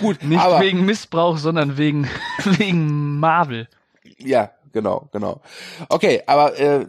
[0.00, 2.08] Gut, Nicht aber wegen Missbrauch, sondern wegen,
[2.44, 3.68] wegen Marvel.
[4.24, 5.40] Ja, genau, genau.
[5.88, 6.86] Okay, aber äh,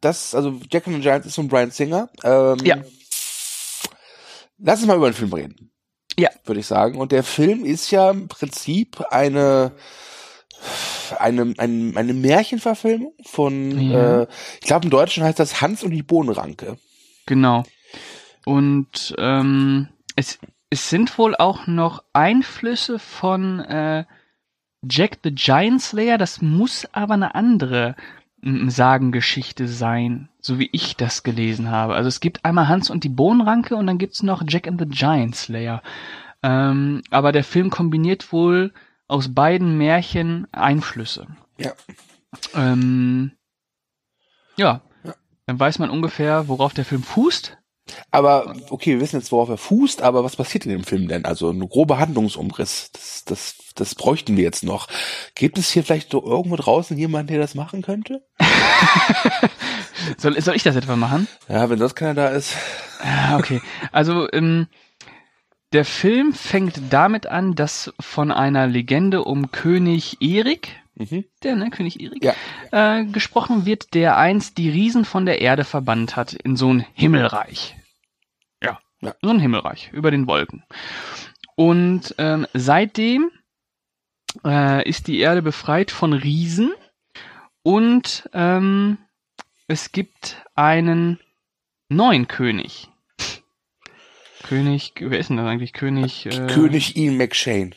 [0.00, 2.08] das, also Jack and the Giants ist von Brian Singer.
[2.24, 2.76] Ähm, Ja.
[4.58, 5.72] Lass uns mal über den Film reden.
[6.18, 6.30] Ja.
[6.44, 6.98] Würde ich sagen.
[6.98, 9.72] Und der Film ist ja im Prinzip eine
[11.18, 14.22] eine, eine, eine Märchenverfilmung von, Ja.
[14.22, 14.26] äh,
[14.60, 16.78] ich glaube im Deutschen heißt das Hans und die Bohnenranke.
[17.26, 17.64] Genau.
[18.44, 20.38] Und ähm, es,
[20.70, 24.04] es sind wohl auch noch Einflüsse von äh,
[24.88, 26.18] Jack the Giant Slayer.
[26.18, 27.96] Das muss aber eine andere
[28.42, 31.94] Sagengeschichte sein, so wie ich das gelesen habe.
[31.94, 34.88] Also es gibt einmal Hans und die Bohnenranke und dann gibt's noch Jack and the
[34.88, 35.80] Giant Slayer.
[36.42, 38.72] Ähm, aber der Film kombiniert wohl
[39.06, 41.28] aus beiden Märchen Einflüsse.
[41.56, 41.72] Ja.
[42.54, 43.32] Ähm,
[44.56, 44.80] ja.
[45.04, 45.14] Ja.
[45.46, 47.58] Dann weiß man ungefähr, worauf der Film fußt.
[48.10, 51.24] Aber okay, wir wissen jetzt, worauf er fußt, aber was passiert in dem Film denn?
[51.24, 54.88] Also ein grober Handlungsumriss, das, das, das bräuchten wir jetzt noch.
[55.34, 58.22] Gibt es hier vielleicht so irgendwo draußen jemanden, der das machen könnte?
[60.18, 61.28] Soll, soll ich das etwa machen?
[61.48, 62.56] Ja, wenn sonst keiner da ist.
[63.04, 63.60] Ja, okay.
[63.92, 64.66] Also, ähm,
[65.72, 71.24] der Film fängt damit an, dass von einer Legende um König Erik, Mhm.
[71.42, 72.34] der, ne, König Erik, Ja.
[72.70, 76.84] äh, gesprochen wird, der einst die Riesen von der Erde verbannt hat in so ein
[76.94, 77.76] Himmelreich.
[78.62, 79.14] Ja, Ja.
[79.22, 80.64] so ein Himmelreich über den Wolken.
[81.56, 83.30] Und ähm, seitdem
[84.44, 86.72] äh, ist die Erde befreit von Riesen
[87.62, 88.98] und ähm,
[89.68, 91.20] es gibt einen
[91.88, 92.88] neuen König.
[94.42, 95.72] König, wer ist denn das eigentlich?
[95.72, 97.70] König, äh, König Ian McShane.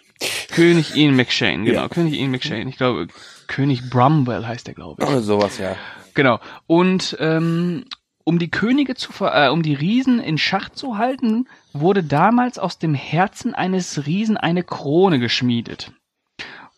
[0.52, 1.90] König Ian McShane, genau, Ja.
[1.90, 2.70] König Ian McShane.
[2.70, 3.08] Ich glaube,
[3.48, 5.10] König Brumwell heißt der, glaube ich.
[5.10, 5.76] Oder sowas, ja.
[6.14, 6.40] Genau.
[6.68, 7.86] Und ähm,
[8.24, 12.58] um die Könige zu ver äh, um die Riesen in Schach zu halten, wurde damals
[12.58, 15.92] aus dem Herzen eines Riesen eine Krone geschmiedet.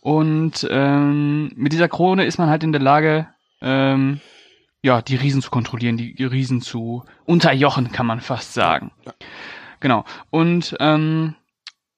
[0.01, 3.27] Und ähm, mit dieser Krone ist man halt in der Lage,
[3.61, 4.19] ähm,
[4.81, 8.91] ja, die Riesen zu kontrollieren, die Riesen zu unterjochen, kann man fast sagen.
[9.05, 9.13] Ja.
[9.79, 10.05] Genau.
[10.29, 11.35] Und ähm,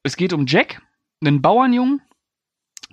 [0.04, 0.82] es geht um Jack,
[1.22, 2.02] einen Bauernjungen,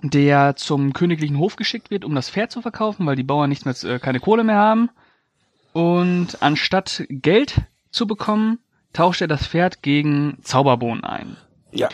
[0.03, 3.65] der zum königlichen Hof geschickt wird, um das Pferd zu verkaufen, weil die Bauern nichts
[3.65, 4.89] mehr, äh, keine Kohle mehr haben.
[5.73, 7.61] Und anstatt Geld
[7.91, 8.59] zu bekommen,
[8.93, 11.37] tauscht er das Pferd gegen Zauberbohnen ein.
[11.71, 11.89] Ja.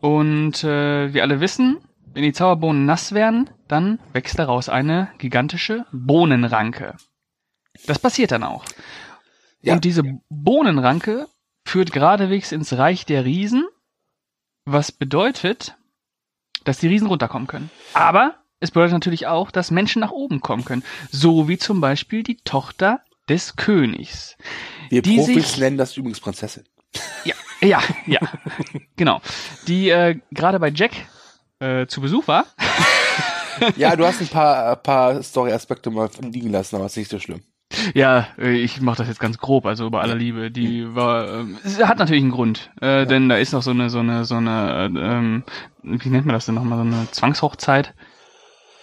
[0.00, 1.78] Und äh, wir alle wissen,
[2.12, 6.96] wenn die Zauberbohnen nass werden, dann wächst daraus eine gigantische Bohnenranke.
[7.86, 8.64] Das passiert dann auch.
[9.62, 9.74] Ja.
[9.74, 11.26] Und diese Bohnenranke
[11.64, 13.64] führt geradewegs ins Reich der Riesen,
[14.64, 15.74] was bedeutet,
[16.64, 17.70] dass die Riesen runterkommen können.
[17.92, 20.84] Aber es bedeutet natürlich auch, dass Menschen nach oben kommen können.
[21.10, 24.36] So wie zum Beispiel die Tochter des Königs.
[24.90, 26.64] Wir Die Profis sich- nennen das übrigens Prinzessin.
[27.24, 28.20] Ja, ja, ja.
[28.96, 29.20] genau.
[29.66, 30.92] Die äh, gerade bei Jack
[31.58, 32.46] äh, zu Besuch war.
[33.76, 37.18] Ja, du hast ein paar, ein paar Story-Aspekte mal liegen lassen, aber ist nicht so
[37.20, 37.42] schlimm.
[37.92, 40.50] Ja, äh, ich mache das jetzt ganz grob, also bei aller Liebe.
[40.50, 43.98] Die war, sie hat natürlich einen Grund, äh, denn da ist noch so eine, so
[44.00, 45.44] eine, so eine, äh, ähm,
[45.82, 47.92] wie nennt man das denn nochmal, so eine Zwangshochzeit.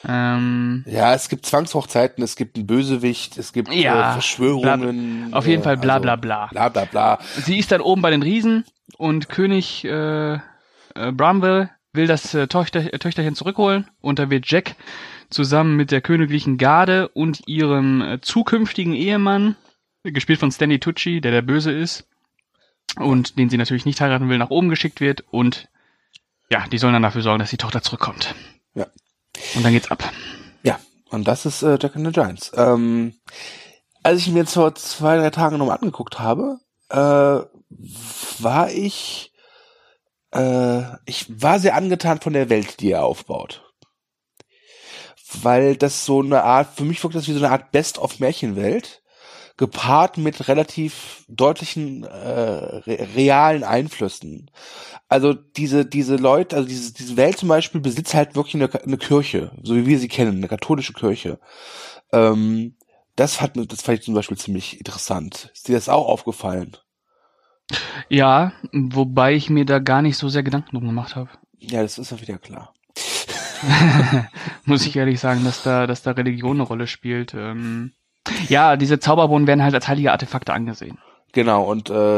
[0.08, 5.34] Ähm, Ja, es gibt Zwangshochzeiten, es gibt einen Bösewicht, es gibt Ja, äh, Verschwörungen.
[5.34, 6.48] auf jeden äh, Fall bla also bla bla.
[6.48, 7.20] Bla bla bla.
[7.38, 8.66] Sie ist dann oben bei den Riesen
[8.98, 10.40] und König äh, äh,
[11.12, 14.76] Bramwell will das äh, Töchter, äh, Töchterchen zurückholen und da wird Jack
[15.32, 19.56] zusammen mit der königlichen Garde und ihrem äh, zukünftigen Ehemann,
[20.04, 22.08] gespielt von Stanley Tucci, der der Böse ist
[22.98, 25.70] und den sie natürlich nicht heiraten will, nach oben geschickt wird und
[26.50, 28.36] ja, die sollen dann dafür sorgen, dass die Tochter zurückkommt.
[28.76, 28.88] Ja.
[29.56, 30.04] Und dann geht's ab.
[30.64, 32.52] Ja, und das ist äh, Jack and the Giants.
[32.56, 33.14] Ähm,
[34.04, 39.32] als ich mir jetzt vor zwei, drei Tagen nochmal angeguckt habe, äh, war ich,
[40.34, 43.71] äh, ich war sehr angetan von der Welt, die er aufbaut.
[45.42, 49.02] Weil das so eine Art, für mich wirkt das wie so eine Art Best-of-Märchenwelt,
[49.58, 54.50] gepaart mit relativ deutlichen äh, re realen Einflüssen.
[55.08, 58.98] Also diese diese Leute, also diese diese Welt zum Beispiel besitzt halt wirklich eine, eine
[58.98, 61.40] Kirche, so wie wir sie kennen, eine katholische Kirche.
[62.12, 62.76] Ähm,
[63.16, 65.52] das hat mir, das fand ich zum Beispiel ziemlich interessant.
[65.54, 66.78] Ist dir das auch aufgefallen?
[68.10, 71.30] Ja, wobei ich mir da gar nicht so sehr Gedanken drum gemacht habe.
[71.60, 72.74] Ja, das ist ja wieder klar.
[74.66, 77.34] muss ich ehrlich sagen, dass da, dass da Religion eine Rolle spielt.
[77.34, 77.94] Ähm,
[78.50, 80.98] ja, diese Zauberbohnen werden halt als heilige Artefakte angesehen.
[81.34, 82.18] Genau, und äh,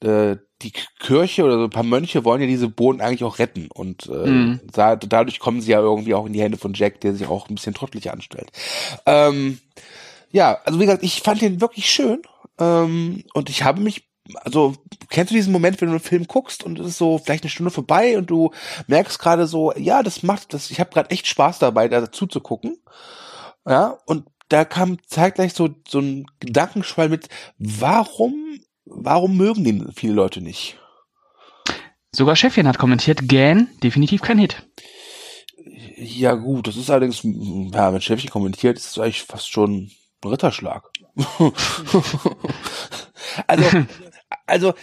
[0.00, 3.68] äh, die Kirche oder so ein paar Mönche wollen ja diese Bohnen eigentlich auch retten.
[3.72, 4.60] Und äh, Mhm.
[4.72, 7.48] da, dadurch kommen sie ja irgendwie auch in die Hände von Jack, der sich auch
[7.48, 8.50] ein bisschen trottelig anstellt.
[9.06, 9.58] Ähm,
[10.30, 12.20] ja, also wie gesagt, ich fand den wirklich schön.
[12.58, 14.74] Ähm, und ich habe mich, also
[15.08, 17.50] kennst du diesen Moment, wenn du einen Film guckst und es ist so vielleicht eine
[17.50, 18.50] Stunde vorbei und du
[18.86, 22.26] merkst gerade so, ja, das macht das, ich habe gerade echt Spaß dabei, da dazu
[22.26, 22.78] zu gucken.
[23.66, 30.14] Ja, und da kam zeitgleich so, so ein Gedankenschwall mit, warum, warum mögen den viele
[30.14, 30.76] Leute nicht?
[32.12, 34.66] Sogar Chefin hat kommentiert, Gan, definitiv kein Hit.
[35.96, 39.90] Ja, gut, das ist allerdings, ja, wenn Chefchen kommentiert, ist es eigentlich fast schon
[40.24, 40.90] ein Ritterschlag.
[43.46, 43.64] also,
[44.50, 44.74] also,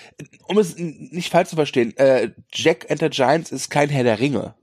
[0.48, 4.20] um es nicht falsch zu verstehen, äh, Jack and the Giants ist kein Herr der
[4.20, 4.56] Ringe.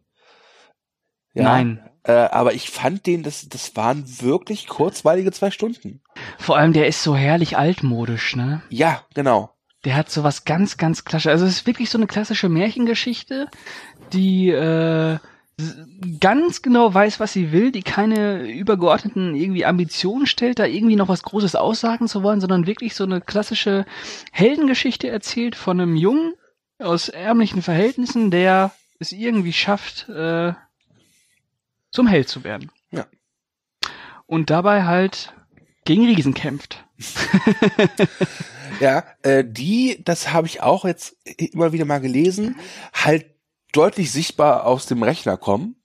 [1.35, 1.91] Ja, Nein.
[2.05, 6.03] Äh, aber ich fand den, das, das waren wirklich kurzweilige zwei Stunden.
[6.39, 8.63] Vor allem, der ist so herrlich altmodisch, ne?
[8.69, 9.51] Ja, genau.
[9.85, 11.33] Der hat so was ganz, ganz klassisches.
[11.33, 13.49] Also es ist wirklich so eine klassische Märchengeschichte,
[14.13, 15.19] die äh,
[16.21, 21.09] ganz genau weiß, was sie will, die keine übergeordneten irgendwie Ambitionen stellt, da irgendwie noch
[21.09, 23.87] was Großes aussagen zu wollen, sondern wirklich so eine klassische
[24.33, 26.35] Heldengeschichte erzählt von einem Jungen
[26.79, 30.55] aus ärmlichen Verhältnissen, der es irgendwie schafft, äh,
[31.93, 32.73] zum Held zu werden.
[32.91, 33.07] Ja.
[34.27, 35.33] Und dabei halt
[35.85, 36.85] gegen Riesen kämpft.
[38.81, 42.57] Ja, äh, die, das habe ich auch jetzt immer wieder mal gelesen,
[42.93, 43.27] halt
[43.77, 45.77] deutlich sichtbar aus dem Rechner kommen.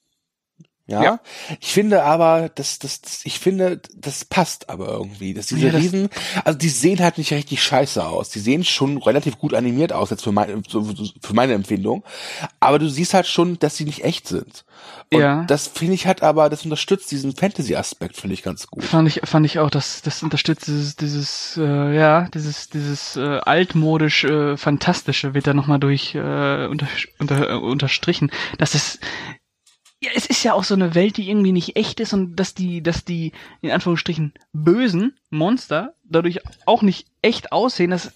[0.89, 1.03] Ja?
[1.03, 1.19] ja.
[1.59, 5.33] Ich finde aber, das, das, das, ich finde, das passt aber irgendwie.
[5.33, 6.09] Dass diese ja, das Riesen,
[6.43, 8.29] also die sehen halt nicht richtig scheiße aus.
[8.29, 12.03] Die sehen schon relativ gut animiert aus, jetzt für meine, für meine Empfindung.
[12.59, 14.65] Aber du siehst halt schon, dass sie nicht echt sind.
[15.11, 15.43] Und ja.
[15.45, 18.83] das finde ich halt aber, das unterstützt diesen Fantasy-Aspekt, finde ich ganz gut.
[18.83, 23.39] Fand ich, fand ich auch, dass das unterstützt dieses, dieses, äh, ja, dieses, dieses äh,
[23.39, 28.31] altmodisch äh, fantastische wird da nochmal durch äh, unter, unter, äh, unterstrichen.
[28.57, 28.99] Dass es
[30.01, 32.53] ja, es ist ja auch so eine Welt, die irgendwie nicht echt ist und dass
[32.53, 38.11] die, dass die, in Anführungsstrichen, bösen Monster dadurch auch nicht echt aussehen, das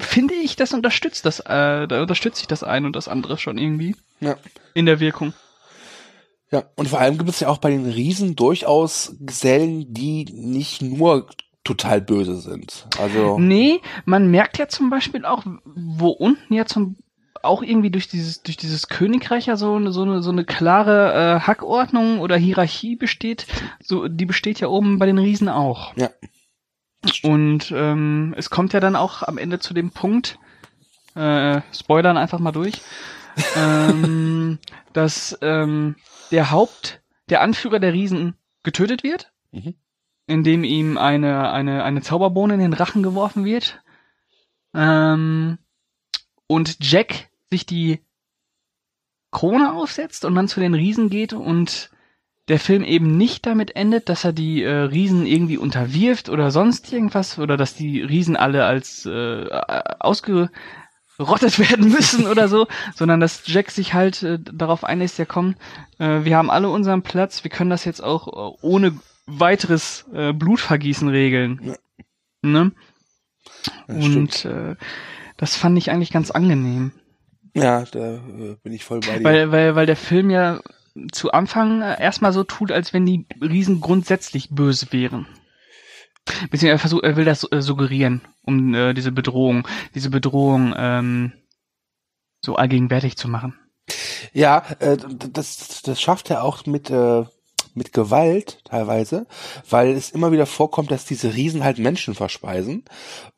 [0.00, 3.58] finde ich, das unterstützt das, äh, da unterstütze ich das eine und das andere schon
[3.58, 3.96] irgendwie.
[4.20, 4.36] Ja.
[4.74, 5.32] In der Wirkung.
[6.50, 10.82] Ja, und vor allem gibt es ja auch bei den Riesen durchaus Gesellen, die nicht
[10.82, 11.28] nur
[11.64, 12.86] total böse sind.
[12.98, 13.38] Also.
[13.38, 16.96] Nee, man merkt ja zum Beispiel auch, wo unten ja zum
[17.42, 21.12] auch irgendwie durch dieses, durch dieses Königreich ja so, eine so eine, so eine klare
[21.12, 23.46] äh, Hackordnung oder Hierarchie besteht.
[23.82, 25.96] So, die besteht ja oben bei den Riesen auch.
[25.96, 26.10] Ja.
[27.22, 30.38] Und ähm, es kommt ja dann auch am Ende zu dem Punkt,
[31.14, 32.80] äh, spoilern einfach mal durch,
[33.56, 34.58] ähm,
[34.92, 35.96] dass ähm,
[36.30, 39.74] der Haupt, der Anführer der Riesen getötet wird, mhm.
[40.26, 43.80] indem ihm eine, eine, eine Zauberbohne in den Rachen geworfen wird.
[44.74, 45.58] Ähm,
[46.48, 48.00] und Jack sich die
[49.30, 51.90] Krone aufsetzt und dann zu den Riesen geht und
[52.48, 56.90] der Film eben nicht damit endet, dass er die äh, Riesen irgendwie unterwirft oder sonst
[56.92, 59.46] irgendwas oder dass die Riesen alle als äh,
[60.00, 60.50] ausgerottet
[61.70, 65.56] werden müssen oder so, sondern dass Jack sich halt äh, darauf einlässt, ja komm,
[65.98, 70.32] äh, wir haben alle unseren Platz, wir können das jetzt auch äh, ohne weiteres äh,
[70.32, 71.60] Blutvergießen regeln.
[71.62, 71.74] Ja.
[72.40, 72.72] Ne?
[73.88, 74.76] und äh,
[75.38, 76.92] das fand ich eigentlich ganz angenehm.
[77.54, 79.24] Ja, da äh, bin ich voll bei dir.
[79.24, 80.60] Weil, weil, weil der Film ja
[81.12, 85.26] zu Anfang erstmal so tut, als wenn die Riesen grundsätzlich böse wären.
[86.50, 91.32] Beziehungsweise er, versucht, er will das äh, suggerieren, um äh, diese Bedrohung, diese Bedrohung ähm,
[92.40, 93.58] so allgegenwärtig zu machen.
[94.32, 94.98] Ja, äh,
[95.32, 97.24] das, das schafft er auch mit, äh,
[97.78, 99.26] mit Gewalt teilweise,
[99.70, 102.84] weil es immer wieder vorkommt, dass diese Riesen halt Menschen verspeisen.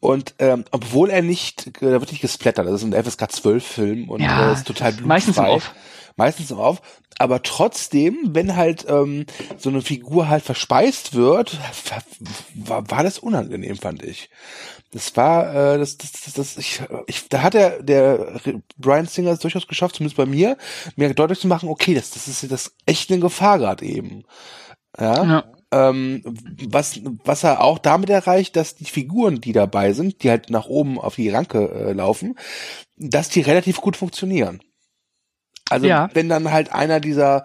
[0.00, 4.10] Und ähm, obwohl er nicht, da wird nicht gesplattert, das ist ein FSK 12 Film
[4.10, 5.08] und ja, äh, ist total blutfrei.
[5.08, 5.72] Meistens auf.
[6.16, 6.82] Meistens auf.
[7.18, 9.26] Aber trotzdem, wenn halt ähm,
[9.58, 11.58] so eine Figur halt verspeist wird,
[12.54, 14.30] war, war das unangenehm, fand ich.
[14.92, 18.40] Das war, äh, das, das, das, das ich, ich, da hat er, der
[18.76, 20.56] Brian Singer es durchaus geschafft, zumindest bei mir,
[20.96, 24.24] mir deutlich zu machen, okay, das, das ist das echt eine Gefahr gerade eben.
[24.98, 25.24] Ja.
[25.24, 25.44] ja.
[25.72, 30.50] Ähm, was, was er auch damit erreicht, dass die Figuren, die dabei sind, die halt
[30.50, 32.36] nach oben auf die Ranke äh, laufen,
[32.96, 34.60] dass die relativ gut funktionieren.
[35.70, 36.08] Also ja.
[36.14, 37.44] wenn dann halt einer dieser,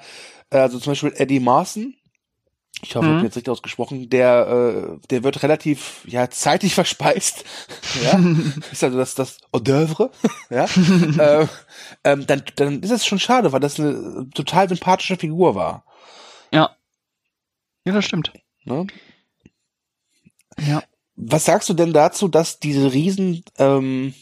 [0.50, 1.96] äh, also zum Beispiel Eddie Marson,
[2.82, 3.12] ich hoffe, mhm.
[3.12, 7.46] ich habe jetzt richtig ausgesprochen, der, äh, der wird relativ ja zeitig verspeist.
[8.04, 8.20] ja,
[8.72, 10.12] ist also das das Hors d'oeuvre.
[10.50, 10.66] ja,
[11.24, 11.48] äh,
[12.04, 15.86] ähm, dann dann ist es schon schade, weil das eine total sympathische Figur war.
[16.52, 16.76] Ja,
[17.86, 18.34] ja, das stimmt.
[18.64, 18.88] Ne?
[20.60, 20.84] Ja.
[21.16, 24.14] Was sagst du denn dazu, dass diese Riesen, ähm,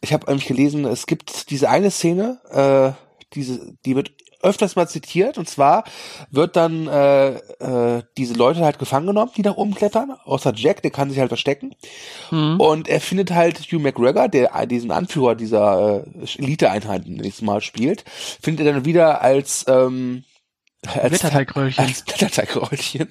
[0.00, 4.86] ich habe eigentlich gelesen, es gibt diese eine Szene, äh, diese, die wird öfters mal
[4.88, 5.84] zitiert und zwar
[6.30, 10.82] wird dann äh, äh, diese Leute halt gefangen genommen, die nach oben klettern, außer Jack,
[10.82, 11.74] der kann sich halt verstecken
[12.30, 12.60] mhm.
[12.60, 18.04] und er findet halt Hugh McGregor, der diesen Anführer dieser äh, Elite-Einheit nächstes Mal spielt,
[18.40, 20.24] findet er dann wieder als ähm,
[20.86, 21.84] als Blätterteigröllchen.
[21.84, 23.08] Als Blätterteigröllchen.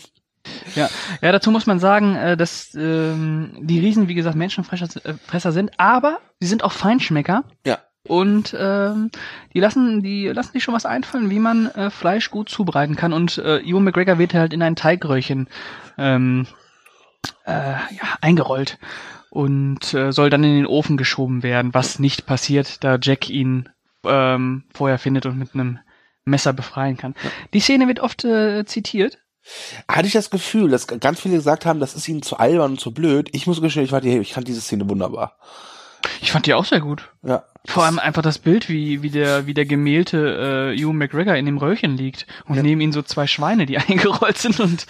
[0.76, 0.90] Ja,
[1.22, 5.72] ja, dazu muss man sagen, äh, dass ähm, die Riesen, wie gesagt, Menschenfresser äh, sind,
[5.80, 7.46] aber sie sind auch Feinschmecker.
[7.66, 7.80] Ja.
[8.06, 9.12] Und ähm,
[9.54, 13.14] die lassen, die lassen sich schon was einfallen, wie man äh, Fleisch gut zubereiten kann.
[13.14, 15.48] Und äh, Ewan McGregor wird halt in ein Teigröhrchen
[15.98, 16.46] ähm,
[17.46, 18.78] äh, ja, eingerollt
[19.30, 23.70] und äh, soll dann in den Ofen geschoben werden, was nicht passiert, da Jack ihn
[24.06, 25.80] ähm, vorher findet und mit einem
[26.26, 27.16] Messer befreien kann.
[27.54, 29.18] Die Szene wird oft äh, zitiert.
[29.90, 32.80] Hatte ich das Gefühl, dass ganz viele gesagt haben, das ist ihnen zu albern und
[32.80, 33.30] zu blöd.
[33.34, 35.38] Ich muss gestehen, ich, war ich fand diese Szene wunderbar.
[36.22, 37.10] Ich fand die auch sehr gut.
[37.24, 37.44] Ja.
[37.66, 41.46] Vor allem einfach das Bild, wie, wie der, wie der gemählte äh, Ewan McGregor in
[41.46, 42.62] dem Röhrchen liegt und ja.
[42.62, 44.86] neben ihm so zwei Schweine, die eingerollt sind und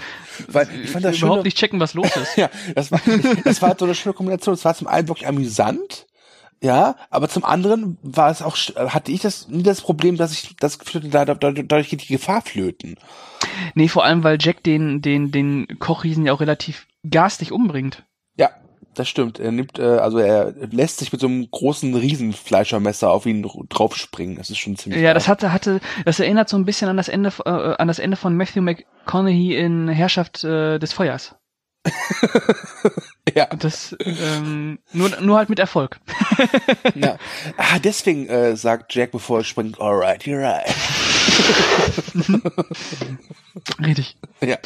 [0.48, 2.36] Weil, ich fand das überhaupt schöne, nicht checken, was los ist.
[2.38, 3.00] ja, das war,
[3.44, 4.56] das war so eine schöne Kombination.
[4.56, 6.08] Es war zum einen wirklich amüsant,
[6.64, 10.56] ja, aber zum anderen war es auch, hatte ich das nie das Problem, dass ich
[10.56, 12.96] das Gefühl hatte, dadurch geht die Gefahr flöten.
[13.76, 18.04] Nee, vor allem, weil Jack den, den, den Kochriesen ja auch relativ garstig umbringt.
[18.38, 18.50] Ja,
[18.94, 19.40] das stimmt.
[19.40, 24.38] Er nimmt, äh, also er lässt sich mit so einem großen Riesenfleischermesser auf ihn draufspringen.
[24.38, 25.02] Das ist schon ziemlich.
[25.02, 28.00] Ja, das hatte, hatte, das erinnert so ein bisschen an das Ende, äh, an das
[28.00, 31.36] Ende von Matthew McConaughey in Herrschaft äh, des Feuers.
[33.36, 33.48] ja.
[33.48, 36.00] Das, ähm, nur, nur halt mit Erfolg.
[36.96, 37.18] ja.
[37.58, 40.74] Ah, deswegen äh, sagt Jack, bevor er springt, alright, you're right.
[43.86, 44.18] Richtig.
[44.42, 44.58] Ja.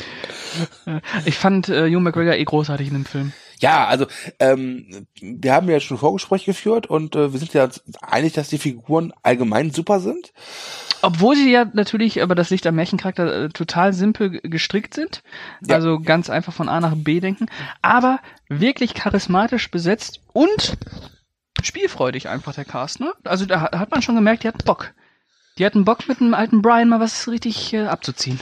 [1.25, 3.34] Ich fand äh, Hugh McGregor eh großartig in dem Film.
[3.60, 4.05] Ja, also
[4.39, 7.68] ähm, wir haben ja schon Vorgespräch geführt und äh, wir sind ja
[8.01, 10.32] einig, dass die Figuren allgemein super sind.
[11.01, 15.24] Obwohl sie ja natürlich, aber das Licht am Märchencharakter äh, total simpel gestrickt sind.
[15.66, 15.76] Ja.
[15.76, 17.47] Also ganz einfach von A nach B denken.
[17.82, 20.78] Aber wirklich charismatisch besetzt und
[21.62, 23.14] spielfreudig einfach der Cast, ne?
[23.24, 24.93] Also da hat man schon gemerkt, die hatten Bock.
[25.58, 28.39] Die hatten Bock mit dem alten Brian mal was richtig äh, abzuziehen.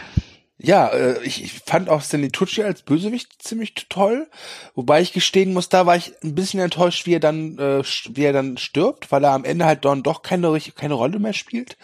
[0.58, 4.30] Ja, äh, ich, ich fand auch Stanley Tucci als Bösewicht ziemlich toll,
[4.74, 8.24] wobei ich gestehen muss, da war ich ein bisschen enttäuscht, wie er dann, äh, wie
[8.24, 11.78] er dann stirbt, weil er am Ende halt dann doch keine keine Rolle mehr spielt.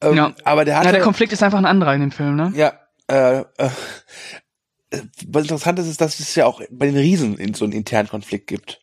[0.00, 0.34] Ähm, ja.
[0.44, 2.52] Aber der hat ja, der Konflikt ist einfach ein anderer in dem Film, ne?
[2.54, 2.72] Ja.
[3.08, 3.70] Äh, äh,
[5.26, 8.08] was interessant ist, ist, dass es ja auch bei den Riesen in so einen internen
[8.08, 8.80] Konflikt gibt.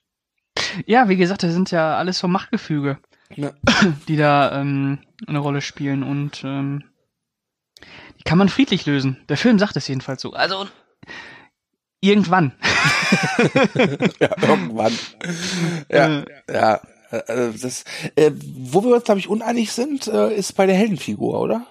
[0.85, 2.99] Ja, wie gesagt, das sind ja alles so Machtgefüge,
[3.35, 3.51] ja.
[4.07, 6.83] die da ähm, eine Rolle spielen und ähm,
[8.25, 9.17] kann man friedlich lösen.
[9.29, 10.33] Der Film sagt es jedenfalls so.
[10.33, 10.67] Also
[12.01, 12.53] irgendwann.
[14.19, 14.93] ja, irgendwann.
[15.89, 16.81] Ja, äh, ja.
[17.11, 17.83] Äh, das,
[18.15, 21.65] äh, wo wir uns, glaube ich, uneinig sind, äh, ist bei der Heldenfigur, oder?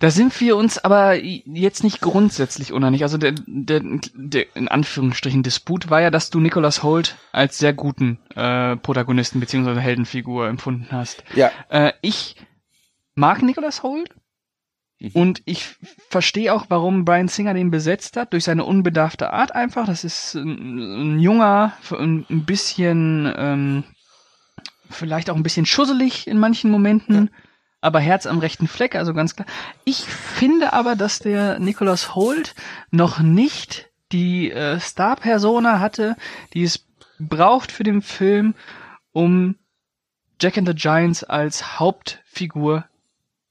[0.00, 3.02] Da sind wir uns aber jetzt nicht grundsätzlich uneinig.
[3.04, 3.80] Also der, der,
[4.14, 9.40] der in Anführungsstrichen Disput war ja, dass du Nicholas Holt als sehr guten äh, Protagonisten
[9.40, 11.24] beziehungsweise Heldenfigur empfunden hast.
[11.34, 11.50] Ja.
[11.68, 12.36] Äh, ich
[13.14, 14.10] mag Nicholas Holt.
[15.12, 15.76] Und ich
[16.08, 19.86] verstehe auch, warum Brian Singer den besetzt hat, durch seine unbedarfte Art einfach.
[19.86, 23.84] Das ist ein, ein junger, ein, ein bisschen, ähm,
[24.88, 27.30] vielleicht auch ein bisschen schusselig in manchen Momenten.
[27.32, 27.38] Ja
[27.84, 29.46] aber Herz am rechten Fleck, also ganz klar.
[29.84, 32.54] Ich finde aber, dass der Nicholas Holt
[32.90, 36.16] noch nicht die äh, Star-Persona hatte,
[36.54, 36.86] die es
[37.18, 38.54] braucht für den Film,
[39.12, 39.56] um
[40.40, 42.86] Jack and the Giants als Hauptfigur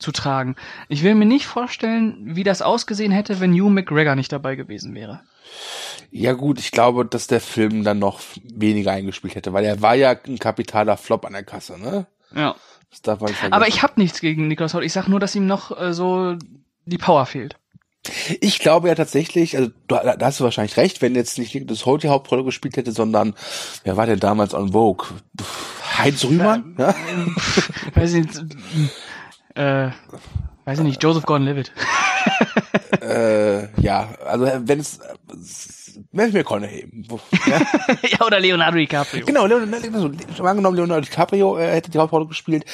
[0.04, 0.56] zu tragen.
[0.90, 4.94] Ich will mir nicht vorstellen, wie das ausgesehen hätte, wenn Hugh McGregor nicht dabei gewesen
[4.94, 5.22] wäre.
[6.12, 9.96] Ja gut, ich glaube, dass der Film dann noch weniger eingespielt hätte, weil er war
[9.96, 12.06] ja ein kapitaler Flop an der Kasse, ne?
[12.36, 12.56] Ja.
[12.92, 14.86] Das darf man nicht Aber ich habe nichts gegen Niklas Holt.
[14.86, 16.36] Ich sag nur, dass ihm noch äh, so
[16.86, 17.56] die Power fehlt.
[18.42, 21.86] Ich glaube ja tatsächlich, also da, da hast du wahrscheinlich recht, wenn jetzt nicht das
[21.86, 23.34] Holt die Hauptrolle gespielt hätte, sondern
[23.86, 25.08] wer war denn damals on Vogue?
[25.98, 26.76] Heinz Rühmann?
[26.78, 26.94] Ja?
[27.96, 28.42] weiß ich nicht,
[29.56, 29.90] äh,
[30.66, 31.72] weiß ich nicht, Joseph Gordon-Levitt.
[33.02, 35.00] äh, ja, also wenn es
[36.12, 36.88] Matthew McConaughey.
[37.46, 37.62] Ja?
[38.10, 39.26] ja, oder Leonardo DiCaprio.
[39.26, 42.66] Genau, Leonardo, so, angenommen, Leonardo DiCaprio äh, hätte die Hauptrolle gespielt.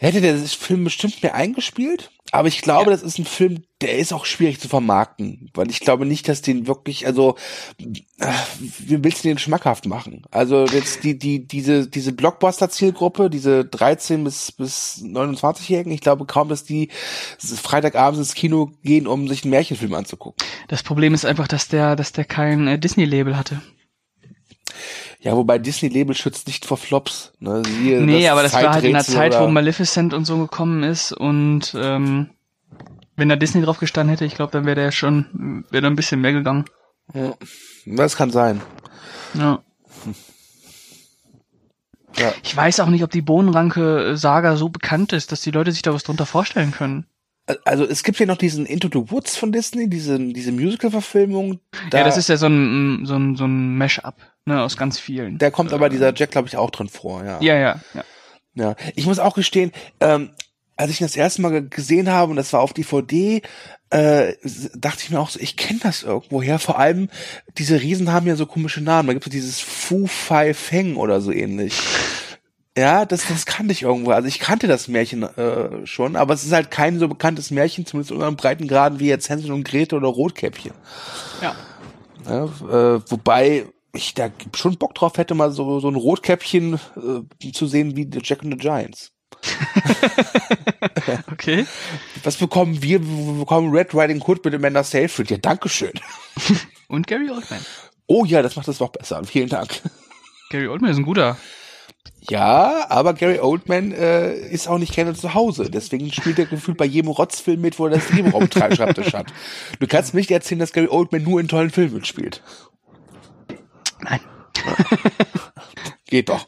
[0.00, 2.90] Hätte der Film bestimmt mehr eingespielt, aber ich glaube, ja.
[2.90, 6.40] das ist ein Film, der ist auch schwierig zu vermarkten, weil ich glaube nicht, dass
[6.40, 7.34] den wirklich, also
[7.78, 10.22] wie willst du den schmackhaft machen?
[10.30, 16.26] Also jetzt die die diese diese Blockbuster Zielgruppe, diese 13 bis bis 29-jährigen, ich glaube
[16.26, 16.90] kaum, dass die
[17.38, 20.46] Freitagabends ins Kino gehen, um sich einen Märchenfilm anzugucken.
[20.68, 23.62] Das Problem ist einfach, dass der dass der kein äh, Disney Label hatte.
[25.20, 27.32] Ja, wobei Disney Label schützt nicht vor Flops.
[27.40, 27.62] Ne?
[27.66, 31.12] Siehe, nee, aber das war halt in der Zeit, wo Maleficent und so gekommen ist
[31.12, 32.30] und ähm,
[33.18, 35.96] wenn da Disney drauf gestanden hätte, ich glaube, dann wäre der schon, wäre da ein
[35.96, 36.64] bisschen mehr gegangen.
[37.12, 37.34] Ja,
[37.84, 38.60] das kann sein.
[39.34, 39.62] Ja.
[42.16, 42.32] ja.
[42.44, 45.92] Ich weiß auch nicht, ob die Bohnenranke-Saga so bekannt ist, dass die Leute sich da
[45.92, 47.06] was drunter vorstellen können.
[47.64, 51.60] Also es gibt ja noch diesen Into the Woods von Disney, diese, diese Musical-Verfilmung.
[51.90, 54.98] Da ja, das ist ja so ein, so ein, so ein Mash-up, ne, aus ganz
[54.98, 55.38] vielen.
[55.38, 57.40] Da kommt aber dieser Jack, glaube ich, auch drin vor, ja.
[57.40, 58.04] Ja, ja, ja.
[58.54, 59.70] Ja, ich muss auch gestehen,
[60.00, 60.30] ähm,
[60.76, 63.42] als ich das erste Mal gesehen habe und das war auf DVD,
[63.90, 64.34] äh,
[64.74, 66.58] dachte ich mir auch so, ich kenne das irgendwoher.
[66.58, 67.08] Vor allem,
[67.56, 69.08] diese Riesen haben ja so komische Namen.
[69.08, 71.74] Da gibt es dieses Fu Fai Feng oder so ähnlich.
[72.76, 74.12] Ja, das, das kannte ich irgendwo.
[74.12, 77.86] Also ich kannte das Märchen äh, schon, aber es ist halt kein so bekanntes Märchen,
[77.86, 80.70] zumindest in einem breiten Graden wie jetzt Hänsel und Grete oder Rotkäppchen.
[81.42, 81.56] Ja.
[82.24, 83.66] ja äh, wobei
[83.98, 88.08] ich da schon Bock drauf hätte, mal so, so ein Rotkäppchen äh, zu sehen wie
[88.10, 89.12] The Jack and the Giants.
[91.32, 91.66] okay.
[92.22, 93.00] Was bekommen wir?
[93.02, 95.30] Wir bekommen Red Riding Hood mit Amanda Seyfried.
[95.30, 95.92] Ja, Dankeschön.
[96.88, 97.60] Und Gary Oldman.
[98.06, 99.22] Oh ja, das macht das noch besser.
[99.24, 99.82] Vielen Dank.
[100.50, 101.36] Gary Oldman ist ein guter.
[102.30, 105.70] Ja, aber Gary Oldman äh, ist auch nicht gerne zu Hause.
[105.70, 109.26] Deswegen spielt er gefühlt bei jedem Rotzfilm mit, wo er das Nebenraumschreibtisch hat.
[109.78, 112.42] Du kannst mir nicht erzählen, dass Gary Oldman nur in tollen Filmen spielt.
[114.00, 114.20] Nein.
[116.06, 116.46] Geht doch.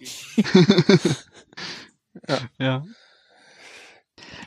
[2.59, 2.85] Ja.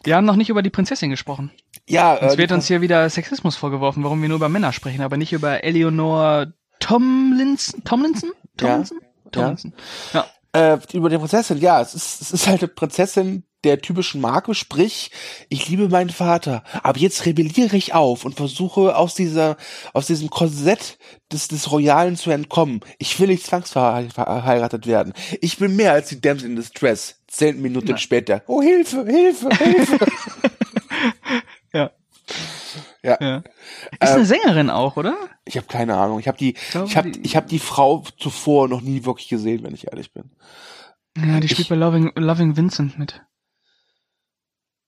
[0.04, 1.51] Wir haben noch nicht über die Prinzessin gesprochen.
[1.88, 5.01] Ja, Es äh, wird uns hier wieder Sexismus vorgeworfen, warum wir nur über Männer sprechen,
[5.01, 6.47] aber nicht über Eleanor
[6.80, 7.84] Tomlinson?
[7.84, 8.32] Tomlinson?
[8.58, 8.99] Tomlinson?
[9.32, 9.74] Tomlinson.
[10.14, 10.26] Ja.
[10.54, 14.53] Äh, über die Prinzessin, ja, es ist, es ist halt eine Prinzessin der typischen Marke,
[14.53, 15.11] sprich,
[15.49, 19.57] ich liebe meinen Vater, aber jetzt rebelliere ich auf und versuche aus dieser,
[19.93, 20.97] aus diesem Korsett
[21.32, 22.82] des, des Royalen zu entkommen.
[22.97, 25.14] Ich will nicht zwangsverheiratet werden.
[25.41, 27.20] Ich bin mehr als die Damsel in Distress.
[27.28, 27.97] Zehn Minuten Nein.
[27.97, 28.43] später.
[28.47, 29.97] Oh, Hilfe, Hilfe, Hilfe.
[31.74, 31.91] Ja.
[33.03, 33.18] Ja.
[33.20, 33.38] ja.
[33.99, 35.16] Ist eine Sängerin auch, oder?
[35.45, 36.20] Ich habe keine Ahnung.
[36.20, 39.64] Ich habe die, glaube, ich habe, ich habe die Frau zuvor noch nie wirklich gesehen,
[39.64, 40.32] wenn ich ehrlich bin.
[41.18, 43.22] Ja, die spielt Ich- bei Loving, Loving Vincent mit.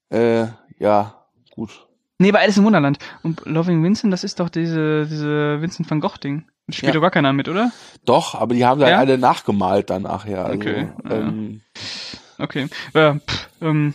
[0.10, 0.47] Äh,
[0.80, 1.16] ja,
[1.51, 1.88] gut.
[2.20, 2.97] Nee, bei Alice im Wunderland.
[3.24, 6.45] Und Loving Vincent, das ist doch diese, diese Vincent van Gogh Ding.
[6.68, 6.99] Das spielt Ja.
[6.99, 7.72] doch gar keiner mit, oder?
[8.06, 8.97] Doch, aber die haben dann Ja?
[8.99, 10.45] alle nachgemalt dann nachher.
[10.45, 11.12] Also, Okay, ja.
[11.12, 11.62] ähm,
[12.38, 12.68] Okay.
[12.93, 13.93] Ja, pff, ähm,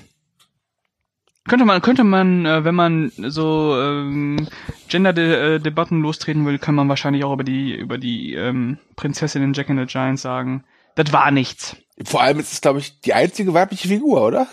[1.48, 4.48] könnte man, könnte man, äh, wenn man so ähm,
[4.88, 9.68] Gender-Debatten lostreten will, kann man wahrscheinlich auch über die, über die ähm, Prinzessin in Jack
[9.70, 10.64] and the Giant sagen.
[10.94, 11.76] Das war nichts.
[12.04, 14.46] vor allem ist es, glaube ich, die einzige weibliche Figur, oder?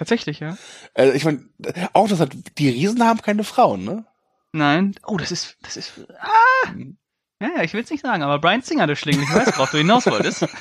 [0.00, 0.56] Tatsächlich, ja.
[0.94, 1.44] Also ich meine,
[1.92, 4.06] auch das hat, die Riesen haben keine Frauen, ne?
[4.50, 4.94] Nein.
[5.06, 5.92] Oh, das ist, das ist.
[6.18, 6.72] Ah!
[7.38, 9.70] Ja, ja, ich will es nicht sagen, aber Brian Singer, der Schlingel, ich weiß, worauf
[9.70, 10.46] du hinaus wolltest.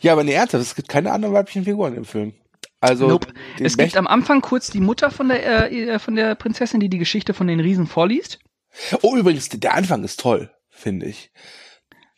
[0.00, 2.34] Ja, aber nee, ernsthaft, es gibt keine anderen weiblichen Figuren im Film.
[2.80, 3.28] Also, Nope.
[3.58, 6.98] Es gibt am Anfang kurz die Mutter von der, äh, von der Prinzessin, die die
[6.98, 8.38] Geschichte von den Riesen vorliest.
[9.02, 11.32] oh, übrigens, der Anfang ist toll, finde ich.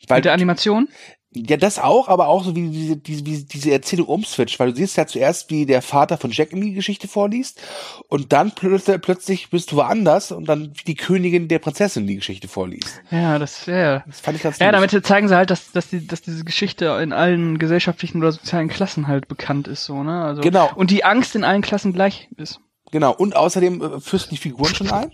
[0.07, 0.89] Weil, Mit der Animation.
[1.33, 4.77] Ja, das auch, aber auch so wie diese, diese, wie diese Erzählung umswitcht, weil du
[4.77, 7.61] siehst ja zuerst, wie der Vater von Jack ihm die Geschichte vorliest
[8.07, 12.15] und dann plötzlich, plötzlich bist du woanders und dann wie die Königin der Prinzessin die
[12.15, 13.01] Geschichte vorliest.
[13.11, 14.03] Ja, das, ja.
[14.07, 14.91] Das fand ich ganz Ja, lustig.
[14.91, 18.69] damit zeigen sie halt, dass, dass, die, dass diese Geschichte in allen gesellschaftlichen oder sozialen
[18.69, 20.23] Klassen halt bekannt ist, so, ne?
[20.23, 20.71] Also, Genau.
[20.75, 22.61] Und die Angst in allen Klassen gleich ist.
[22.91, 25.11] Genau, und außerdem äh, führst du die Figuren schon ein.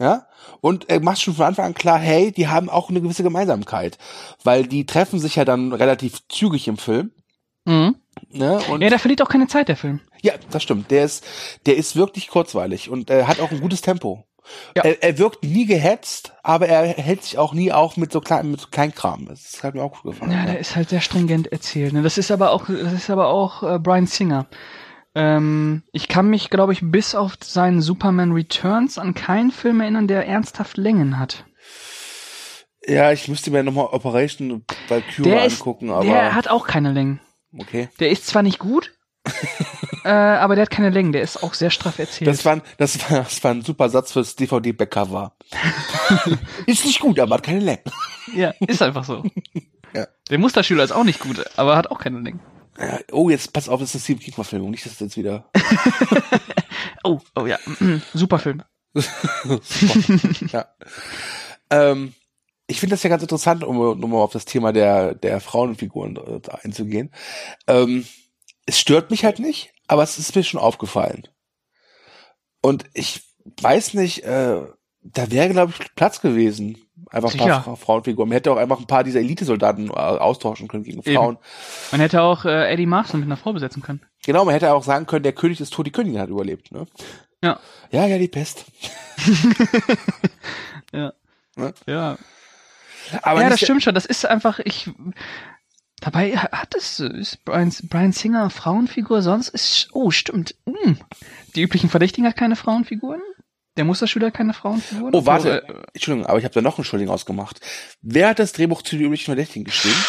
[0.00, 0.06] Ja.
[0.06, 0.26] Ja.
[0.60, 3.98] Und äh, machst schon von Anfang an klar, hey, die haben auch eine gewisse Gemeinsamkeit.
[4.44, 7.12] Weil die treffen sich ja dann relativ zügig im Film.
[7.64, 7.96] Mhm.
[8.30, 8.60] Ne?
[8.70, 10.00] Und Ja, der verliert auch keine Zeit, der Film.
[10.22, 10.90] ja, das stimmt.
[10.90, 11.24] Der ist,
[11.66, 14.24] der ist wirklich kurzweilig und äh, hat auch ein gutes Tempo.
[14.74, 14.82] Ja.
[14.82, 18.50] Er, er wirkt nie gehetzt, aber er hält sich auch nie auf mit so klein,
[18.50, 19.26] mit so Kleinkram.
[19.26, 20.32] Das hat mir auch gut gefallen.
[20.32, 21.92] Ja, der ist halt sehr stringent erzählt.
[21.92, 22.02] Ne?
[22.02, 24.46] Das ist aber auch, das ist aber auch äh, Brian Singer.
[25.18, 30.06] Ähm, ich kann mich, glaube ich, bis auf seinen Superman Returns an keinen Film erinnern,
[30.08, 31.44] der ernsthaft Längen hat.
[32.86, 37.20] ja, ich müsste mir nochmal Operation Valkyrie angucken, aber der hat auch keine Längen.
[37.58, 37.88] okay.
[38.00, 38.92] Der ist zwar nicht gut,
[40.04, 41.12] äh, aber der hat keine Längen.
[41.12, 42.28] Der ist auch sehr straff erzählt.
[42.28, 45.36] Das war, ein- das war, das war ein super Satz fürs DVD-Backcover.
[46.66, 47.82] ist nicht gut, aber hat keine Länge.
[48.34, 49.24] ja, ist einfach so.
[49.94, 50.06] Ja.
[50.28, 52.40] Der Musterschüler ist auch nicht gut, aber hat auch keine Längen.
[52.78, 55.50] Ja, Oh, jetzt pass auf, das ist eine Stephen King-Verfilmung, nicht, dass das jetzt wieder.
[57.04, 57.58] Oh, oh ja,
[58.14, 58.62] super Film.
[60.52, 60.66] ja.
[61.70, 62.14] Ähm,
[62.66, 66.40] ich finde das ja ganz interessant, um, um auf das Thema der, der Frauenfiguren äh,
[66.62, 67.12] einzugehen.
[67.66, 68.06] Ähm,
[68.66, 71.26] es stört mich halt nicht, aber es ist mir schon aufgefallen.
[72.60, 73.22] Und ich
[73.60, 74.60] weiß nicht, äh,
[75.00, 76.87] da wäre, glaube ich, Platz gewesen.
[77.10, 78.28] Einfach ein paar Frauenfiguren.
[78.28, 81.14] Man hätte auch einfach ein paar dieser Elitesoldaten äh, austauschen können gegen Eben.
[81.14, 81.38] Frauen.
[81.90, 84.02] Man hätte auch äh, Eddie Marston mit einer Frau besetzen können.
[84.24, 86.70] Genau, man hätte auch sagen können, der König ist tot, die Königin hat überlebt.
[86.70, 86.86] Ne?
[87.42, 87.58] Ja.
[87.90, 88.66] Ja, ja, die Pest.
[90.92, 91.12] Ja.
[91.56, 91.74] Ne?
[91.86, 92.18] Ja.
[93.22, 93.94] Aber ja, das stimmt schon.
[93.94, 94.90] Das ist einfach, ich.
[96.00, 100.54] Dabei hat es, ist Brian, Brian Singer Frauenfigur, sonst ist, oh, stimmt.
[100.64, 100.98] Hm.
[101.56, 103.20] Die üblichen Verdächtigen hat keine Frauenfiguren.
[103.78, 105.14] Der Musterschüler keine Frauenfiguren.
[105.14, 105.62] Oh, warte.
[105.62, 107.60] äh, Entschuldigung, aber ich habe da noch einen Schuldigen ausgemacht.
[108.02, 110.04] Wer hat das Drehbuch zu den üblichen Verdächtigen geschrieben?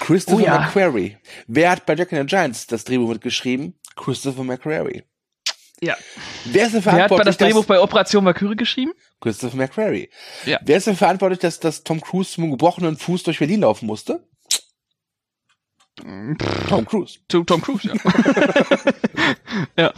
[0.00, 0.58] Christopher Oh ja.
[0.58, 1.16] McQuarrie.
[1.46, 3.78] Wer hat bei Jack and the Giants das Drehbuch mitgeschrieben?
[3.94, 5.04] Christopher McQuarrie.
[5.80, 5.96] Ja.
[6.46, 8.92] Wer ist denn Wer hat bei verantwortlich, das Drehbuch dass, bei Operation Valkyrie geschrieben?
[9.20, 10.10] Christopher McQuarrie.
[10.44, 10.58] Ja.
[10.64, 14.26] Wer ist denn verantwortlich, dass, dass Tom Cruise zum gebrochenen Fuß durch Berlin laufen musste?
[16.68, 17.18] Tom Cruise.
[17.28, 17.94] Tom, Tom Cruise, ja.
[19.76, 19.92] ja.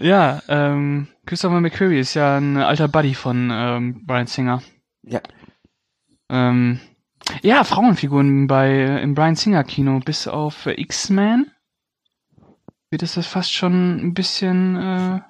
[0.00, 4.62] Ja, ähm, Christopher McQuarrie ist ja ein alter Buddy von ähm, Brian Singer.
[5.02, 5.20] Ja.
[6.28, 6.80] Ähm,
[7.42, 11.50] ja, Frauenfiguren bei im Brian Singer Kino, bis auf X-Men
[12.90, 15.20] wird es das fast schon ein bisschen äh,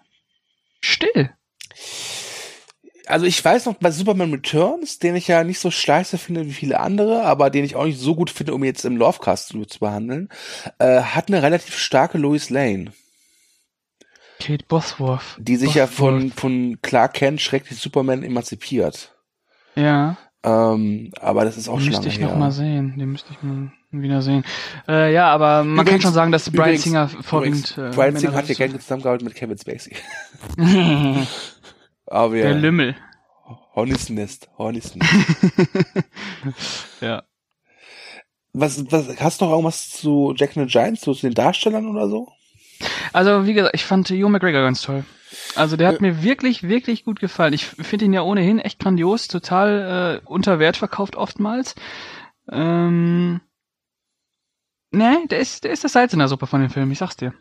[0.81, 1.31] still.
[3.07, 6.53] Also ich weiß noch, bei Superman Returns, den ich ja nicht so scheiße finde wie
[6.53, 9.79] viele andere, aber den ich auch nicht so gut finde, um jetzt im Lovecast zu
[9.81, 10.29] behandeln,
[10.79, 12.93] äh, hat eine relativ starke Lois Lane.
[14.41, 15.37] Kate Bosworth.
[15.39, 19.13] Die sich ja von, von Clark Kent schrecklich Superman emanzipiert.
[19.75, 20.17] Ja.
[20.45, 22.39] Ähm, aber das ist auch Den schon müsste lange ich noch her.
[22.39, 22.97] mal sehen.
[22.99, 24.45] Den müsste ich mal wieder sehen.
[24.87, 27.71] Äh, ja, aber man kann Übrigens- schon sagen, dass Brian übrigens- Singer vorwiegend.
[27.77, 29.97] übrigens, äh, Brian Singer hat ja gerne zusammengearbeitet mit Kevin Spacey.
[32.07, 32.97] Aber Der ja, Lümmel.
[33.75, 35.11] Hornets Nest, Hornets Nest.
[37.01, 37.23] Ja.
[38.53, 42.09] Was, was, hast du noch irgendwas zu Jack and the Giants, zu den Darstellern oder
[42.09, 42.29] so?
[43.13, 45.05] Also, wie gesagt, ich fand Hugh McGregor ganz toll.
[45.55, 47.53] Also, der hat mir wirklich, wirklich gut gefallen.
[47.53, 51.75] Ich finde ihn ja ohnehin echt grandios, total äh, unter Wert verkauft oftmals.
[52.51, 53.41] Ähm,
[54.91, 57.17] ne, der ist, der ist das Salz in der Suppe von dem Film, ich sag's
[57.17, 57.35] dir.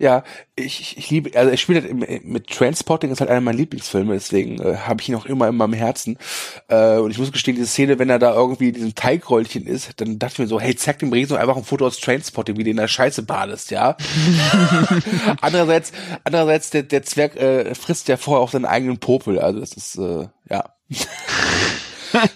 [0.00, 0.22] Ja,
[0.54, 4.14] ich, ich, ich liebe, also er spielt halt mit Transporting ist halt einer meiner Lieblingsfilme,
[4.14, 6.18] deswegen äh, habe ich ihn auch immer in meinem Herzen.
[6.68, 10.00] Äh, und ich muss gestehen, diese Szene, wenn er da irgendwie in diesem Teigrollchen ist,
[10.00, 12.64] dann dachte ich mir so, hey, zeig dem Riesen einfach ein Foto aus Transporting, wie
[12.64, 13.96] du in der Scheiße badest, ja.
[15.40, 15.90] andererseits,
[16.22, 19.98] andererseits, der, der Zwerg äh, frisst ja vorher auch seinen eigenen Popel, also das ist,
[19.98, 20.74] äh, ja.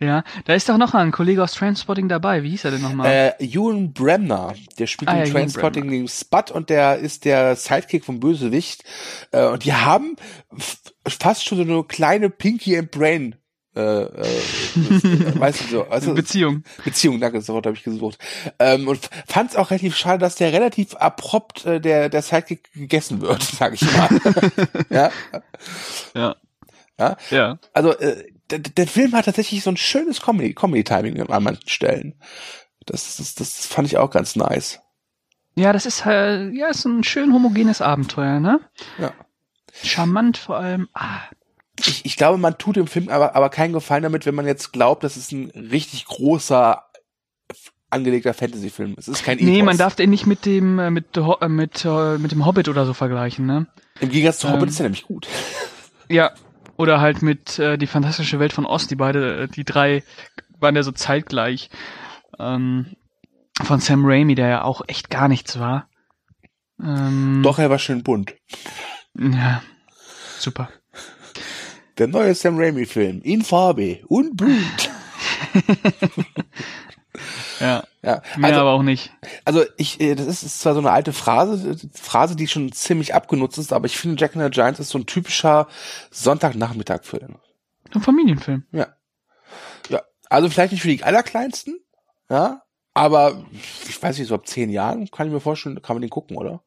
[0.00, 2.42] Ja, da ist doch noch ein Kollege aus Transporting dabei.
[2.42, 3.34] Wie hieß er denn nochmal?
[3.38, 7.24] Äh, Ewan Bremner, der spielt Ah, in ja, Ewan Transporting den Spud und der ist
[7.24, 8.84] der Sidekick vom Bösewicht.
[9.32, 10.16] Äh, und die haben
[11.06, 13.34] fast schon so eine kleine Pinky and Brain.
[13.76, 14.10] Äh, äh,
[15.40, 16.64] weißt du so, also Beziehung.
[16.84, 18.18] Beziehung, danke, das Wort habe ich gesucht.
[18.58, 22.72] Ähm, und fand es auch relativ schade, dass der relativ abrupt äh, der der Sidekick
[22.72, 24.08] gegessen wird, sag ich mal.
[24.90, 25.10] ja,
[26.14, 26.36] Ja.
[26.98, 27.16] Ja?
[27.30, 27.58] Ja.
[27.72, 31.68] also äh, der, der Film hat tatsächlich so ein schönes Comedy Comedy Timing an manchen
[31.68, 32.14] Stellen.
[32.86, 34.80] Das, das das fand ich auch ganz nice.
[35.54, 38.60] Ja, das ist halt, ja, ist ein schön homogenes Abenteuer, ne?
[38.98, 39.12] Ja.
[39.82, 40.88] Charmant vor allem.
[40.94, 41.20] Ah,
[41.80, 44.72] Ich, ich glaube, man tut dem Film aber, aber keinen Gefallen damit, wenn man jetzt
[44.72, 46.84] glaubt, das ist ein richtig großer
[47.90, 48.94] angelegter Fantasy-Film.
[48.98, 49.66] Es ist kein nee, Epos.
[49.66, 51.84] man darf den nicht mit dem, äh, mit, äh, mit,
[52.20, 53.66] mit dem Hobbit oder so vergleichen, ne?
[54.00, 55.26] Im Gegensatz zu Hobbit ähm, ist er nämlich gut.
[56.08, 56.32] Ja.
[56.78, 60.04] Oder halt mit äh, die fantastische Welt von Ost, die beide, äh, die drei
[60.58, 61.70] waren ja so zeitgleich.
[62.38, 62.96] Ähm,
[63.62, 65.88] von Sam Raimi, der ja auch echt gar nichts war.
[66.80, 68.34] Ähm, Doch, er war schön bunt.
[69.18, 69.62] Ja.
[70.38, 70.70] Super.
[71.98, 73.22] Der neue Sam Raimi-Film.
[73.22, 74.90] In Farbe und bunt.
[77.60, 77.84] Ja.
[78.02, 79.10] Ja, Mehr also, aber auch nicht.
[79.44, 83.14] also ich, äh, das ist, ist zwar so eine alte Phrase, Phrase, die schon ziemlich
[83.14, 85.66] abgenutzt ist, aber ich finde Jack and the Giants ist so ein typischer
[86.10, 87.36] Sonntagnachmittag-Film.
[87.92, 88.64] Ein Familienfilm.
[88.70, 88.86] Ja.
[89.88, 90.02] Ja.
[90.30, 91.80] Also vielleicht nicht für die Allerkleinsten,
[92.30, 92.62] ja,
[92.94, 93.42] aber
[93.88, 96.36] ich weiß nicht, so ab zehn Jahren kann ich mir vorstellen, kann man den gucken,
[96.36, 96.62] oder?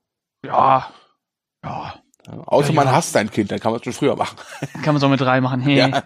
[0.46, 0.92] Ja.
[1.64, 1.96] Ja.
[2.28, 2.94] Ja, außer Ja, man ja.
[2.94, 4.38] hasst sein Kind, dann kann man es schon früher machen.
[4.84, 5.62] Kann man so mit drei machen.
[5.66, 5.78] Hey.
[5.78, 6.04] Ja.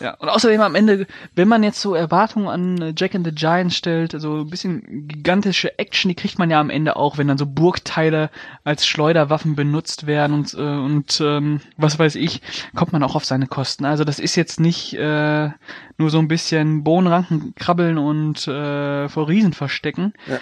[0.00, 3.72] Ja, und außerdem am Ende, wenn man jetzt so Erwartungen an Jack and the Giant
[3.72, 7.38] stellt, so ein bisschen gigantische Action, die kriegt man ja am Ende auch, wenn dann
[7.38, 8.30] so Burgteile
[8.64, 12.42] als Schleuderwaffen benutzt werden und, äh, und ähm, was weiß ich,
[12.74, 13.84] kommt man auch auf seine Kosten.
[13.84, 15.50] Also das ist jetzt nicht äh,
[15.96, 20.12] nur so ein bisschen Bohnenranken krabbeln und äh, vor Riesen verstecken.
[20.26, 20.38] Ja.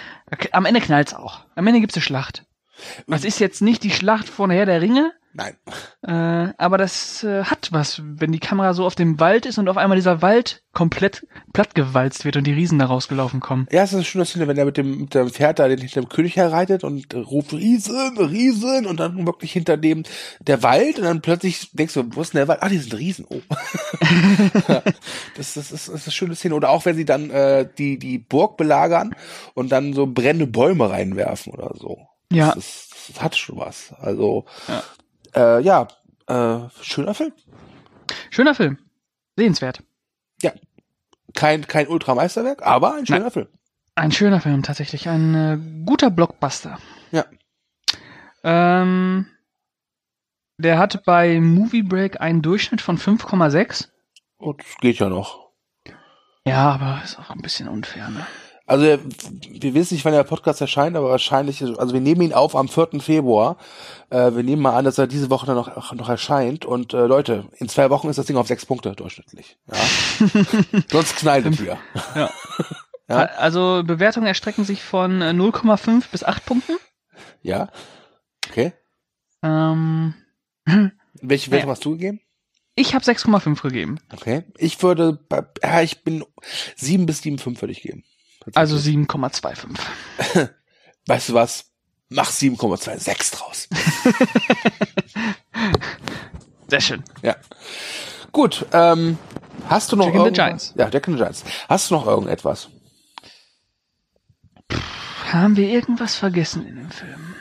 [0.51, 1.45] Am Ende knallt's auch.
[1.55, 2.43] Am Ende gibt's eine Schlacht.
[3.07, 5.55] Das ist jetzt nicht die Schlacht von Herr der Ringe, Nein.
[6.01, 9.69] äh, aber das äh, hat was, wenn die Kamera so auf dem Wald ist und
[9.69, 13.67] auf einmal dieser Wald komplett plattgewalzt wird und die Riesen da rausgelaufen kommen.
[13.71, 15.77] Ja, es ist eine schöne Szene, wenn er mit dem, mit dem Pferd da den,
[15.77, 20.03] hinter dem König herreitet und äh, ruft Riesen, Riesen und dann wirklich hinter dem
[20.39, 22.63] der Wald und dann plötzlich denkst du, wo ist denn der Wald?
[22.63, 23.25] Ah, die sind Riesen.
[23.29, 23.39] Oh.
[24.67, 24.81] Ja,
[25.35, 26.55] das, das, ist, das ist eine schöne Szene.
[26.55, 29.15] Oder auch wenn sie dann äh, die, die Burg belagern
[29.53, 32.07] und dann so brennende Bäume reinwerfen oder so.
[32.31, 32.47] Ja.
[32.53, 33.93] Das, ist, das hat schon was.
[33.93, 34.83] Also, Ja.
[35.57, 35.87] äh, ja,
[36.27, 37.33] äh, schöner Film.
[38.29, 38.77] Schöner Film.
[39.35, 39.83] Sehenswert.
[41.35, 43.31] Kein, kein Ultrameisterwerk, aber ein schöner Nein.
[43.31, 43.47] Film.
[43.95, 45.07] Ein schöner Film, tatsächlich.
[45.07, 46.79] Ein äh, guter Blockbuster.
[47.11, 47.25] Ja.
[48.43, 49.27] Ähm,
[50.57, 53.89] der hat bei Movie Break einen Durchschnitt von 5,6.
[54.37, 55.51] Und das geht ja noch.
[56.45, 58.25] Ja, aber ist auch ein bisschen unfair, ne?
[58.67, 62.53] Also wir wissen nicht, wann der Podcast erscheint, aber wahrscheinlich, also wir nehmen ihn auf
[62.55, 62.99] am 4.
[62.99, 63.57] Februar.
[64.09, 66.65] Äh, wir nehmen mal an, dass er diese Woche dann noch, noch erscheint.
[66.65, 69.57] Und äh, Leute, in zwei Wochen ist das Ding auf sechs Punkte durchschnittlich.
[69.71, 70.79] Ja?
[70.91, 71.77] Sonst knallt es hier.
[72.13, 72.29] Ja.
[73.09, 73.19] Ja.
[73.37, 76.73] Also Bewertungen erstrecken sich von äh, 0,5 bis 8 Punkten.
[77.41, 77.69] Ja?
[78.49, 78.73] Okay.
[79.41, 80.13] Ähm,
[81.21, 81.71] Welche Wertung Ja.
[81.71, 82.19] hast du gegeben?
[82.75, 83.97] ich habe 6,5 gegeben.
[84.13, 84.43] Okay.
[84.57, 85.25] Ich würde,
[85.63, 86.25] ja, ich bin
[86.75, 88.03] sieben bis sieben fünf würde ich geben.
[88.55, 90.49] Also 7,25.
[91.07, 91.65] weißt du was?
[92.09, 93.67] Mach 7,26 draus.
[96.69, 97.03] Sehr schön.
[97.21, 97.35] Ja.
[98.31, 99.17] Gut, ähm,
[99.67, 100.45] hast du noch Jack irgendwas?
[100.45, 100.73] Giants.
[100.77, 101.43] Ja, Jack and the Giants.
[101.67, 102.69] Hast du noch irgendetwas?
[104.71, 107.35] Pff, haben wir irgendwas vergessen in dem Film?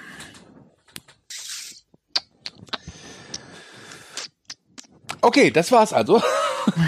[5.20, 6.22] Okay, das war's also.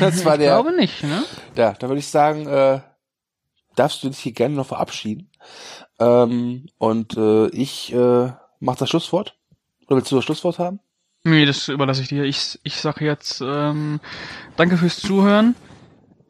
[0.01, 0.49] Das war der.
[0.49, 1.23] Ich glaube nicht, ne?
[1.55, 2.81] Ja, da würde ich sagen, äh,
[3.79, 5.31] darfst du dich hier gerne noch verabschieden.
[5.99, 9.37] Ähm, und äh, ich äh, mach das Schlusswort.
[9.87, 10.81] Oder willst du das Schlusswort haben?
[11.25, 12.25] Nee, das überlasse ich dir.
[12.25, 14.01] Ich, ich sage jetzt ähm,
[14.57, 15.55] danke fürs Zuhören.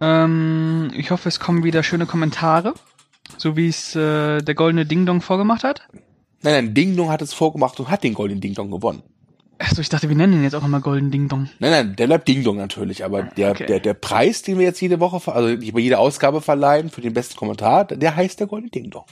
[0.01, 2.75] Ähm, ich hoffe, es kommen wieder schöne Kommentare,
[3.37, 5.83] so wie es äh, der goldene Ding Dong vorgemacht hat.
[6.43, 9.03] Nein, nein, Ding Dong hat es vorgemacht und hat den Golden Ding Dong gewonnen.
[9.59, 11.49] Achso, ich dachte, wir nennen ihn jetzt auch nochmal Golden Ding Dong.
[11.59, 13.67] Nein, nein, der bleibt Ding Dong natürlich, aber der, Okay.
[13.67, 17.13] der, der Preis, den wir jetzt jede Woche, also über jede Ausgabe verleihen für den
[17.13, 19.07] besten Kommentar, der heißt der Golden Ding Dong.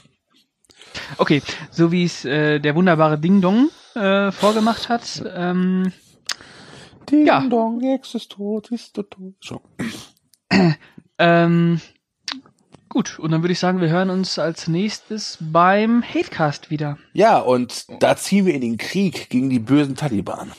[1.17, 5.21] Okay, so wie es äh, der wunderbare Ding Dong äh, vorgemacht hat.
[5.35, 5.91] Ähm,
[7.11, 7.41] Ding Ja.
[7.47, 9.35] Dong, Ex ist tot, ist tot.
[9.41, 9.61] So.
[11.19, 11.81] ähm,
[12.97, 16.97] gut, und dann würde ich sagen, wir hören uns als nächstes beim Hatecast wieder.
[17.13, 20.51] Ja, und da ziehen wir in den Krieg gegen die bösen Taliban.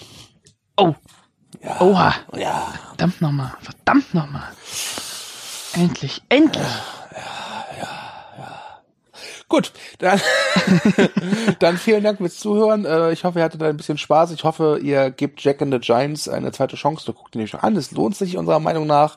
[0.77, 0.95] Oh,
[1.61, 1.81] Ja.
[1.81, 2.73] oha, Ja.
[2.91, 4.45] verdammt nochmal, verdammt nochmal.
[5.73, 6.63] Endlich, endlich.
[9.49, 10.21] Gut, dann,
[11.59, 12.85] dann vielen Dank fürs Zuhören.
[12.85, 14.31] Äh, Ich hoffe, ihr hattet ein bisschen Spaß.
[14.33, 17.05] Ich hoffe, ihr gebt Jack and the Giants eine zweite Chance.
[17.07, 17.75] Da guckt ihn euch an.
[17.77, 19.17] Es lohnt sich unserer Meinung nach.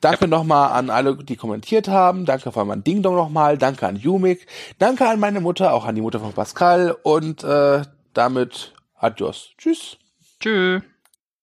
[0.00, 2.24] Danke nochmal an alle, die kommentiert haben.
[2.24, 3.58] Danke vor allem an Ding Dong nochmal.
[3.58, 4.46] Danke an Jumik.
[4.78, 6.96] Danke an meine Mutter, auch an die Mutter von Pascal.
[7.02, 7.82] Und äh,
[8.14, 9.50] damit adios.
[9.58, 9.96] Tschüss.
[10.40, 10.80] Tschö.